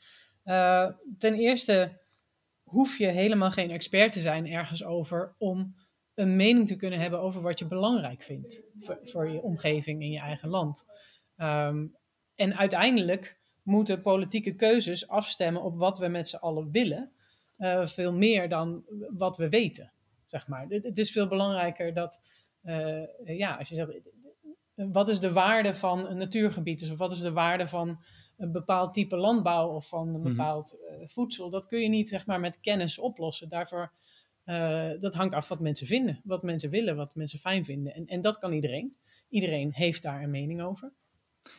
[0.44, 0.88] Uh,
[1.18, 2.00] ten eerste
[2.62, 5.74] hoef je helemaal geen expert te zijn ergens over om
[6.14, 8.62] een mening te kunnen hebben over wat je belangrijk vindt
[9.04, 10.84] voor, je omgeving in je eigen land.
[11.36, 11.96] Um,
[12.34, 17.12] en uiteindelijk moeten politieke keuzes afstemmen op wat we met z'n allen willen,
[17.58, 18.84] uh, veel meer dan
[19.16, 19.92] wat we weten.
[20.26, 20.66] Zeg maar.
[20.68, 22.18] Het, is veel belangrijker dat,
[22.62, 23.90] uh, ja, als je zegt,
[24.74, 26.80] wat is de waarde van een natuurgebied?
[26.80, 27.98] Dus wat is de waarde van
[28.38, 30.22] een bepaald type landbouw of van een mhm.
[30.22, 31.50] bepaald uh, voedsel.
[31.50, 33.48] Dat kun je niet zeg maar met kennis oplossen.
[33.48, 33.92] Daarvoor,
[34.44, 37.94] uh, dat hangt af wat mensen vinden, wat mensen willen, wat mensen fijn vinden.
[37.94, 38.96] En, en dat kan iedereen.
[39.28, 40.92] Iedereen heeft daar een mening over.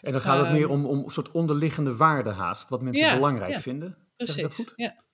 [0.01, 3.05] En dan gaat het meer ehm, om, om een soort onderliggende waarde haast, wat mensen
[3.05, 3.97] ja, belangrijk ja, vinden.
[4.17, 4.73] Zeg je dat goed?
[4.75, 5.07] Ja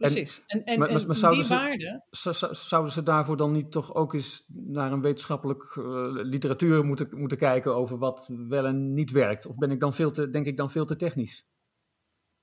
[0.00, 0.42] precies.
[0.46, 2.02] En, en, maar, maar zouden, die waarde...
[2.10, 7.08] ze, zouden ze daarvoor dan niet toch ook eens naar een wetenschappelijk uh, literatuur moeten,
[7.10, 9.46] moeten kijken over wat wel en niet werkt?
[9.46, 11.48] Of ben ik dan veel te, denk ik dan veel te technisch?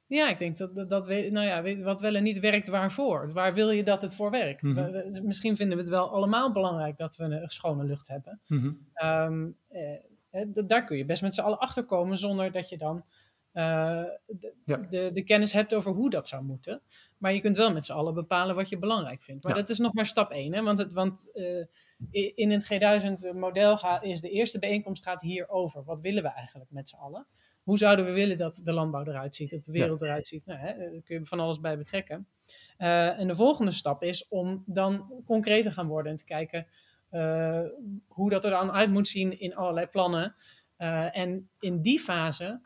[0.05, 3.33] Ja, ik denk dat, dat, dat nou ja, wat wel en niet werkt, waarvoor?
[3.33, 4.61] Waar wil je dat het voor werkt?
[4.61, 5.25] Mm -hmm.
[5.25, 8.41] Misschien vinden we het wel allemaal belangrijk dat we een schone lucht hebben.
[8.47, 9.09] Mm -hmm.
[9.09, 9.55] um,
[10.31, 12.95] eh, daar kun je best met z'n allen achter komen zonder dat je dan
[13.53, 14.77] uh, de, ja.
[14.77, 16.81] de, de, kennis hebt over hoe dat zou moeten.
[17.17, 19.43] Maar je kunt wel met z'n allen bepalen wat je belangrijk vindt.
[19.43, 19.61] Maar ja.
[19.61, 20.53] dat is nog maar stap één.
[20.53, 20.63] Hè?
[20.63, 21.65] Want, het, want uh,
[22.35, 25.83] in het G1000-model is de eerste bijeenkomst gaat hierover.
[25.83, 27.27] Wat willen we eigenlijk met z'n allen?
[27.63, 30.45] Hoe zouden we willen dat de landbouw eruit ziet, dat de wereld eruit ziet?
[30.45, 32.27] Nou, hè, daar kun je van alles bij betrekken.
[32.77, 36.67] Uh, en de volgende stap is om dan concreet te gaan worden en te kijken
[37.11, 37.61] uh,
[38.07, 40.35] hoe dat er dan uit moet zien in allerlei plannen.
[40.77, 42.61] Uh, en in die fase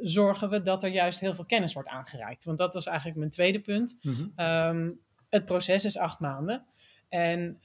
[0.00, 2.44] zorgen we dat er juist heel veel kennis wordt aangereikt.
[2.44, 3.98] Want dat was eigenlijk mijn tweede punt.
[4.00, 6.66] Mm um, het proces is acht maanden.
[7.08, 7.60] En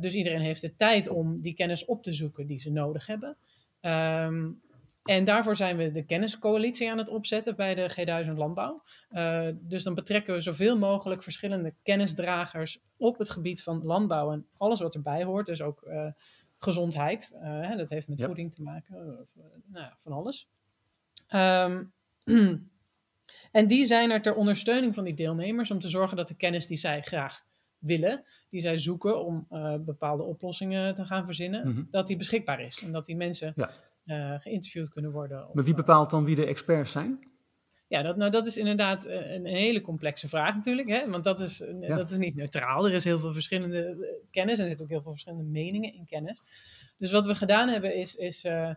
[0.00, 3.36] dus iedereen heeft de tijd om die kennis op te zoeken die ze nodig hebben.
[3.80, 4.60] Um,
[5.06, 8.82] en daarvoor zijn we de kenniscoalitie aan het opzetten bij de G1000 Landbouw.
[9.10, 14.46] Uh, dus dan betrekken we zoveel mogelijk verschillende kennisdragers op het gebied van landbouw en
[14.56, 15.46] alles wat erbij hoort.
[15.46, 15.88] Dus ook
[16.58, 17.36] gezondheid,
[17.76, 18.26] dat heeft met ja.
[18.26, 19.26] voeding te maken,
[19.66, 20.48] nou, van alles.
[21.30, 21.92] Um,
[23.58, 26.66] en die zijn er ter ondersteuning van die deelnemers om te zorgen dat de kennis
[26.66, 27.42] die zij graag
[27.78, 29.46] willen, die zij zoeken om
[29.84, 31.88] bepaalde oplossingen te gaan verzinnen, mm -hmm.
[31.90, 32.82] dat die beschikbaar is.
[32.82, 33.70] En dat die mensen ja
[34.06, 35.46] uh, geïnterviewd kunnen worden.
[35.52, 37.18] Maar wie bepaalt dan wie de experts zijn?
[37.88, 40.88] Ja, dat, nou, dat is inderdaad een, hele complexe vraag natuurlijk.
[40.88, 41.10] Hè?
[41.10, 41.96] Want dat is, ja.
[41.96, 42.86] dat is niet neutraal.
[42.86, 43.96] Er is heel veel verschillende eh,
[44.30, 46.42] kennis en er zitten ook heel veel verschillende meningen in kennis.
[46.98, 48.70] Dus wat we gedaan hebben is, is uh,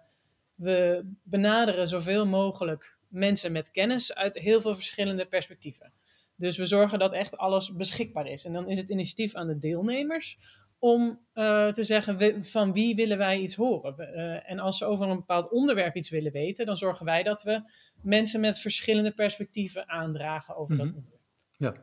[0.60, 5.92] we benaderen zoveel mogelijk mensen met kennis uit heel veel verschillende perspectieven.
[6.36, 8.46] Dus we zorgen dat echt alles beschikbaar is.
[8.46, 10.38] En dan is het initiatief aan de deelnemers
[10.80, 13.96] om uh, te zeggen van wie willen wij iets horen.
[14.00, 17.44] Uh, en als ze over een bepaald onderwerp iets willen weten, dan zorgen wij dat
[17.44, 17.62] we
[18.02, 20.88] mensen met verschillende perspectieven aandragen over mm -hmm.
[20.88, 21.24] dat onderwerp.
[21.58, 21.74] Ja.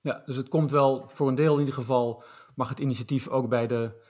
[0.00, 2.22] ja, dus het komt wel voor een deel in ieder geval,
[2.54, 4.02] mag het initiatief ook bij de,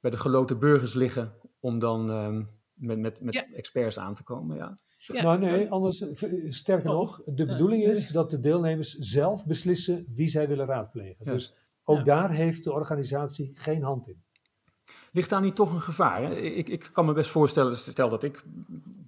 [0.00, 3.46] bij de geloten burgers liggen om dan um, met, met, met ja.
[3.54, 4.56] experts aan te komen.
[4.56, 4.78] Ja.
[4.96, 5.22] Ja.
[5.22, 6.04] Nou nee, anders,
[6.46, 6.96] sterker oh.
[6.96, 11.24] nog, de bedoeling is dat de deelnemers zelf beslissen wie zij willen raadplegen.
[11.24, 11.32] Ja.
[11.32, 11.54] Dus
[11.84, 12.04] ook ja.
[12.04, 14.22] daar heeft de organisatie geen hand in.
[15.12, 16.22] Ligt daar niet toch een gevaar?
[16.22, 16.36] Hè?
[16.36, 18.44] Ik, ik kan me best voorstellen, stel dat ik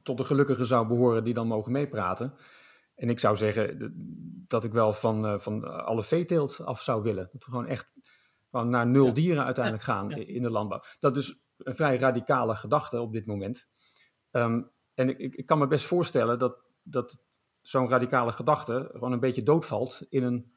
[0.02, 2.34] tot de gelukkigen zou behoren die dan mogen meepraten.
[2.94, 3.94] En ik zou zeggen
[4.48, 7.28] dat ik wel van, uh, van alle veeteelt af zou willen.
[7.32, 7.92] Dat we gewoon echt
[8.50, 9.12] gewoon naar nul ja.
[9.12, 10.16] dieren uiteindelijk gaan ja.
[10.16, 10.80] in de landbouw.
[10.98, 13.68] Dat is een vrij radicale gedachte op dit moment.
[14.30, 17.18] Um, en ik, ik, kan me best voorstellen dat, dat
[17.60, 20.52] zo'n radicale gedachte gewoon een beetje doodvalt in een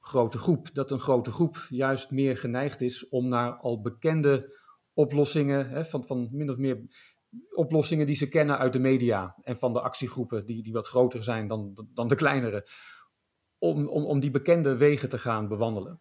[0.00, 0.74] grote groep.
[0.74, 4.58] Dat een grote groep juist meer geneigd is om naar al bekende
[4.92, 6.86] oplossingen, hè, van, van min of meer
[7.54, 11.24] oplossingen die ze kennen uit de media en van de actiegroepen die, die wat groter
[11.24, 12.68] zijn dan, dan de kleinere,
[13.58, 16.00] om, om, om die bekende wegen te gaan bewandelen.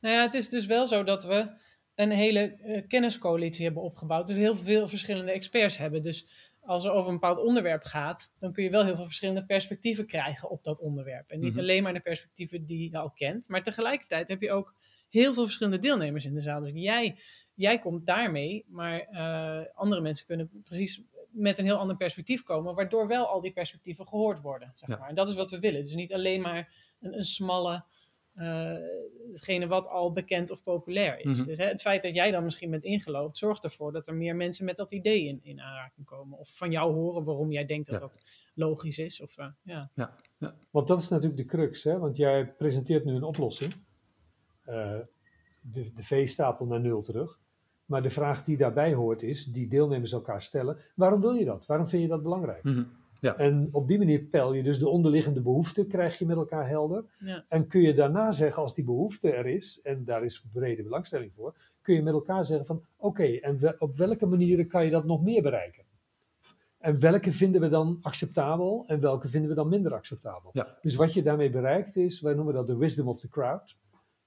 [0.00, 1.60] Nou ja, het is dus wel zo dat we
[1.94, 4.26] een hele uh, kenniscoalitie hebben opgebouwd.
[4.26, 6.02] Dus heel veel verschillende experts hebben.
[6.02, 6.26] Dus
[6.60, 10.06] als er over een bepaald onderwerp gaat, dan kun je wel heel veel verschillende perspectieven
[10.06, 11.30] krijgen op dat onderwerp.
[11.30, 11.60] En niet mm -hmm.
[11.60, 14.74] alleen maar de perspectieven die je al kent, maar tegelijkertijd heb je ook
[15.10, 16.60] heel veel verschillende deelnemers in de zaal.
[16.60, 17.16] Dus jij,
[17.54, 22.74] jij komt daarmee, maar uh, andere mensen kunnen precies met een heel ander perspectief komen,
[22.74, 24.72] waardoor wel al die perspectieven gehoord worden.
[24.74, 24.98] Zeg maar.
[24.98, 25.08] Ja.
[25.08, 25.82] En dat is wat we willen.
[25.82, 27.84] Dus niet alleen maar een, een smalle
[29.32, 31.24] hetgene wat al bekend of populair is.
[31.24, 31.44] Mm-hmm.
[31.44, 34.36] Dus hè, het feit dat jij dan misschien bent ingeloofd, zorgt ervoor dat er meer
[34.36, 36.38] mensen met dat idee in, in aanraking komen.
[36.38, 38.06] Of van jou horen waarom jij denkt dat ja.
[38.06, 38.22] dat
[38.54, 39.20] logisch is.
[39.20, 39.90] Of, uh, ja.
[39.94, 40.54] Ja, ja.
[40.70, 41.98] Want dat is natuurlijk de crux, hè?
[41.98, 43.74] want jij presenteert nu een oplossing.
[44.66, 44.98] Uh,
[45.60, 47.40] de, de veestapel naar nul terug.
[47.84, 51.66] Maar de vraag die daarbij hoort is, die deelnemers elkaar stellen, waarom wil je dat?
[51.66, 52.62] Waarom vind je dat belangrijk?
[52.62, 53.00] Mm-hmm.
[53.22, 53.36] Ja.
[53.36, 57.04] En op die manier peil je dus de onderliggende behoeften, krijg je met elkaar helder.
[57.18, 57.44] Ja.
[57.48, 61.32] En kun je daarna zeggen, als die behoefte er is, en daar is brede belangstelling
[61.34, 64.84] voor, kun je met elkaar zeggen van, oké, okay, en we, op welke manieren kan
[64.84, 65.84] je dat nog meer bereiken?
[66.78, 70.50] En welke vinden we dan acceptabel en welke vinden we dan minder acceptabel?
[70.52, 70.78] Ja.
[70.80, 73.76] Dus wat je daarmee bereikt is, wij noemen dat de wisdom of the crowd.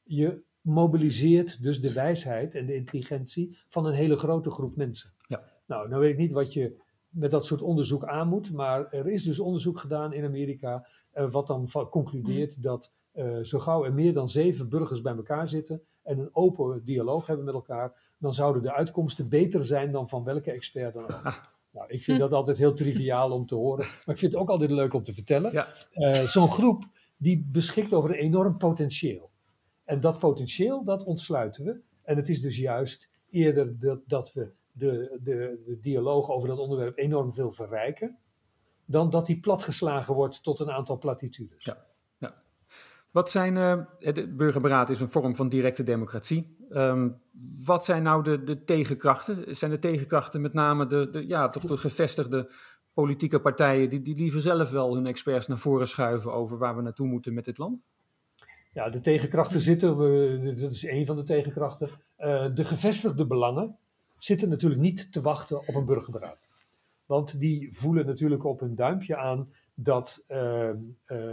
[0.03, 5.09] Je mobiliseert dus de wijsheid en de intelligentie van een hele grote groep mensen.
[5.27, 5.43] Ja.
[5.65, 6.83] Nou, nou weet ik niet wat je
[7.16, 8.51] met dat soort onderzoek aan moet.
[8.51, 12.61] Maar er is dus onderzoek gedaan in Amerika, uh, wat dan concludeert mm.
[12.61, 16.82] dat uh, zo gauw er meer dan zeven burgers bij elkaar zitten en een open
[16.84, 21.03] dialoog hebben met elkaar, dan zouden de uitkomsten beter zijn dan van welke expert dan
[21.03, 21.53] ook.
[21.72, 24.49] Nou, ik vind dat altijd heel triviaal om te horen, maar ik vind het ook
[24.49, 25.51] altijd leuk om te vertellen.
[25.51, 25.68] Ja.
[25.93, 26.84] Uh, Zo'n groep
[27.18, 29.30] die beschikt over een enorm potentieel.
[29.84, 31.80] En dat potentieel, dat ontsluiten we.
[32.03, 36.57] En het is dus juist eerder dat, dat we de, de, de dialoog over dat
[36.57, 38.17] onderwerp enorm veel verrijken,
[38.86, 41.65] dan dat die platgeslagen wordt tot een aantal platitudes.
[41.65, 41.86] Ja,
[42.17, 42.43] ja.
[43.11, 46.57] Wat zijn, uh, de burgerberaad is een vorm van directe democratie.
[46.69, 47.21] Um,
[47.65, 49.55] wat zijn nou de, de tegenkrachten?
[49.55, 52.51] Zijn de tegenkrachten met name de, de, ja, toch de gevestigde
[52.93, 56.82] politieke partijen die, die liever zelf wel hun experts naar voren schuiven over waar we
[56.82, 57.82] naartoe moeten met dit land?
[58.73, 61.89] Ja, de tegenkrachten zitten, we- dat is één van de tegenkrachten.
[62.15, 63.78] Eh, de gevestigde belangen
[64.18, 66.49] zitten natuurlijk niet te wachten op een burgerberaad.
[67.05, 70.76] Want die voelen natuurlijk op hun duimpje aan dat, eh, eh,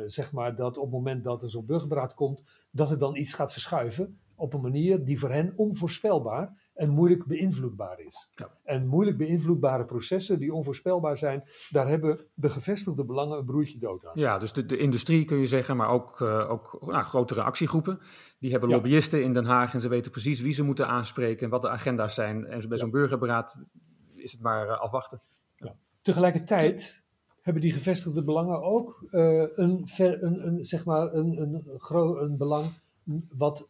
[0.06, 3.32] zeg maar, dat op het moment dat er zo'n burgerberaad komt, dat er dan iets
[3.32, 8.28] gaat verschuiven op een manier die voor hen onvoorspelbaar en moeilijk beïnvloedbaar is.
[8.34, 8.48] Ja.
[8.64, 14.06] En moeilijk beïnvloedbare processen die onvoorspelbaar zijn, daar hebben de gevestigde belangen een broertje dood
[14.06, 14.12] aan.
[14.14, 17.98] Ja, dus de, de industrie kun je zeggen, maar ook, eh, ook nou, grotere actiegroepen.
[18.38, 18.74] Die hebben Ja.
[18.74, 21.68] lobbyisten in Den Haag en ze weten precies wie ze moeten aanspreken en wat de
[21.68, 22.36] agenda's zijn.
[22.46, 22.76] En bij Ja.
[22.76, 23.56] zo'n burgerberaad
[24.14, 25.20] is het maar eh, afwachten.
[26.02, 27.02] Tegelijkertijd
[27.42, 31.62] hebben die gevestigde belangen ook eh, een, ver- een, een, zeg maar een, een,
[32.22, 32.66] een belang
[33.36, 33.68] wat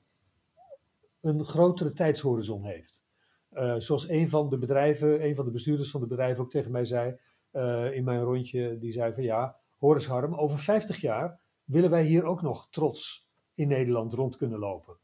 [1.23, 3.03] een grotere tijdshorizon heeft.
[3.49, 6.71] Eh, zoals een van de bedrijven, een van de bestuurders van de bedrijven ook tegen
[6.71, 7.17] mij zei
[7.51, 12.05] eh, in mijn rondje, die zei van ja, Horace Harm, over 50 jaar willen wij
[12.05, 14.97] hier ook nog trots in Nederland rond kunnen lopen.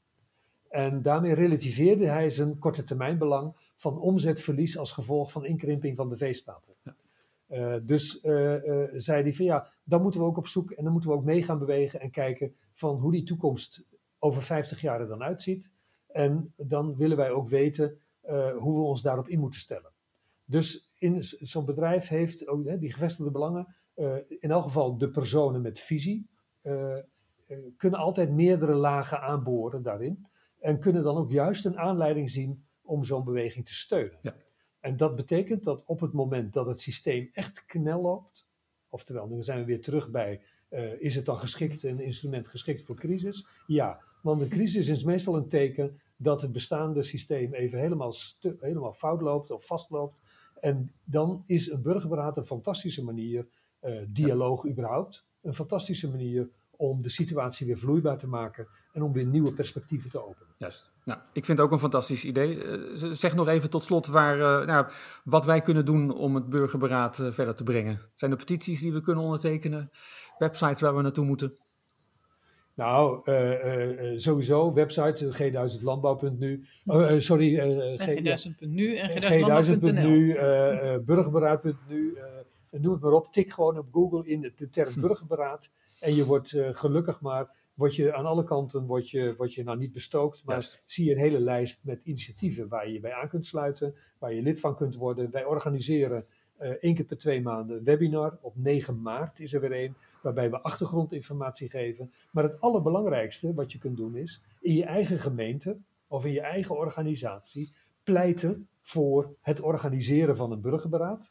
[0.69, 6.09] En daarmee relativeerde hij zijn korte termijn belang van omzetverlies als gevolg van inkrimping van
[6.09, 6.77] de veestapel.
[7.83, 10.93] Dus eh, eh, zei hij van ja, dan moeten we ook op zoek en dan
[10.93, 13.85] moeten we ook mee gaan bewegen en kijken van hoe die toekomst
[14.19, 15.71] over 50 jaar er dan uitziet.
[16.09, 17.99] En dan willen wij ook weten
[18.29, 19.93] eh, hoe we ons daarop in moeten stellen.
[20.45, 25.11] Dus in zo'n bedrijf heeft ook hè, die gevestigde belangen, eh, in elk geval de
[25.11, 26.29] personen met visie,
[26.61, 26.97] eh,
[27.77, 30.27] kunnen altijd meerdere lagen aanboren daarin.
[30.59, 34.19] En kunnen dan ook juist een aanleiding zien om zo'n beweging te steunen.
[34.23, 34.35] Ja.
[34.81, 38.47] En dat betekent dat op het moment dat het systeem echt knel loopt,
[38.89, 40.43] oftewel, dan zijn we weer terug bij,
[40.99, 43.47] is het dan geschikt, een instrument geschikt voor crisis?
[43.67, 48.13] Ja, want een crisis is meestal een teken dat het bestaande systeem even helemaal,
[48.61, 50.23] helemaal fout loopt of vastloopt.
[50.61, 53.47] En dan is een burgerberaad een fantastische manier,
[53.81, 59.13] eh, dialoog überhaupt, een fantastische manier om de situatie weer vloeibaar te maken en om
[59.13, 60.55] weer nieuwe perspectieven te openen.
[60.57, 60.91] Juist.
[61.05, 62.65] Nou, ik vind het ook een fantastisch idee.
[62.65, 64.87] Eh, zeg nog even tot slot waar, eh, nou,
[65.25, 68.01] wat wij kunnen doen om het burgerberaad verder te brengen.
[68.15, 69.91] Zijn er petities die we kunnen ondertekenen?
[70.39, 71.57] Websites waar we naartoe moeten?
[72.79, 78.97] Nou, eh, eh, eh, sowieso, websites, g1000landbouw.nu, oh, eh, sorry, eh, eh, G- ja, G1000.nu
[78.97, 80.39] en G1000.nu, G1000.nl.
[80.39, 82.17] eh, eh, burgerberaad.nu,
[82.71, 83.33] noem het maar op.
[83.33, 85.71] Tik gewoon op Google in de, de term burgerberaad.
[86.01, 89.79] En je wordt gelukkig maar, word je aan alle kanten, word je, word je nou
[89.79, 90.83] niet bestookt, maar Juist.
[90.85, 94.35] zie je een hele lijst met initiatieven waar je je bij aan kunt sluiten, waar
[94.35, 95.31] je lid van kunt worden.
[95.31, 96.25] Wij organiseren
[96.59, 98.39] eh één keer per twee maanden een webinar.
[98.41, 102.13] Op 9 maart is er weer één, waarbij we achtergrondinformatie geven.
[102.33, 106.41] Maar het allerbelangrijkste wat je kunt doen is, in je eigen gemeente of in je
[106.41, 111.31] eigen organisatie, pleiten voor het organiseren van een burgerberaad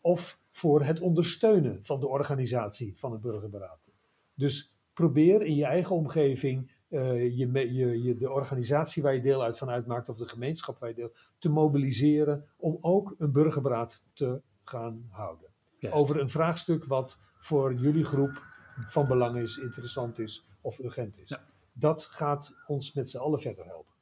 [0.00, 3.88] of voor het ondersteunen van de organisatie van een burgerberaad.
[4.34, 9.42] Dus probeer in je eigen omgeving eh, je, je, je, de organisatie waar je deel
[9.42, 14.02] uit van uitmaakt of de gemeenschap waar je deel te mobiliseren om ook een burgerberaad
[14.12, 15.48] te gaan houden.
[15.78, 15.96] Juist.
[15.96, 18.42] Over een vraagstuk wat voor jullie groep
[18.86, 21.28] van belang is, interessant is of urgent is.
[21.28, 21.44] Ja.
[21.72, 23.94] Dat gaat ons met z'n allen verder helpen.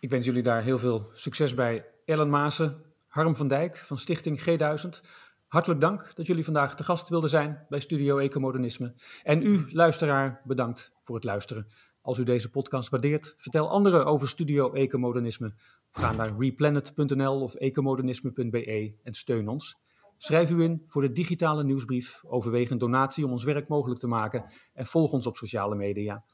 [0.00, 1.86] Ik wens jullie daar heel veel succes bij.
[2.04, 5.08] Ellen Maassen, Harm van Dijk van Stichting G1000.
[5.46, 8.94] Hartelijk dank dat jullie vandaag te gast wilden zijn bij Studio Ecomodernisme.
[9.22, 11.66] En u, luisteraar, bedankt voor het luisteren.
[12.00, 15.54] Als u deze podcast waardeert, vertel anderen over Studio Ecomodernisme.
[15.92, 19.81] Of ga naar replanet.nl of ecomodernisme.be en steun ons.
[20.22, 22.22] Schrijf u in voor de digitale nieuwsbrief.
[22.26, 24.52] Overweeg een donatie om ons werk mogelijk te maken.
[24.72, 26.24] En volg ons op sociale media.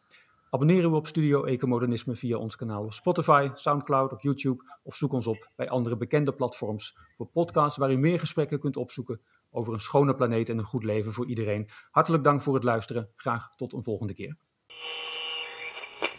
[0.50, 5.12] Abonneer u op Studio Ecomodernisme via ons kanaal op Spotify, Soundcloud, op YouTube of zoek
[5.12, 9.20] ons op bij andere bekende platforms voor podcasts waar u meer gesprekken kunt opzoeken
[9.50, 11.68] over een schone planeet en een goed leven voor iedereen.
[11.90, 13.10] Hartelijk dank voor het luisteren.
[13.16, 14.36] Graag tot een volgende keer.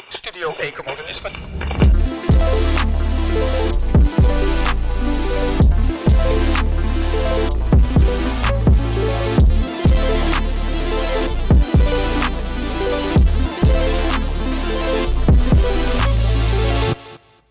[0.10, 1.32] Studio Ecomodernisme.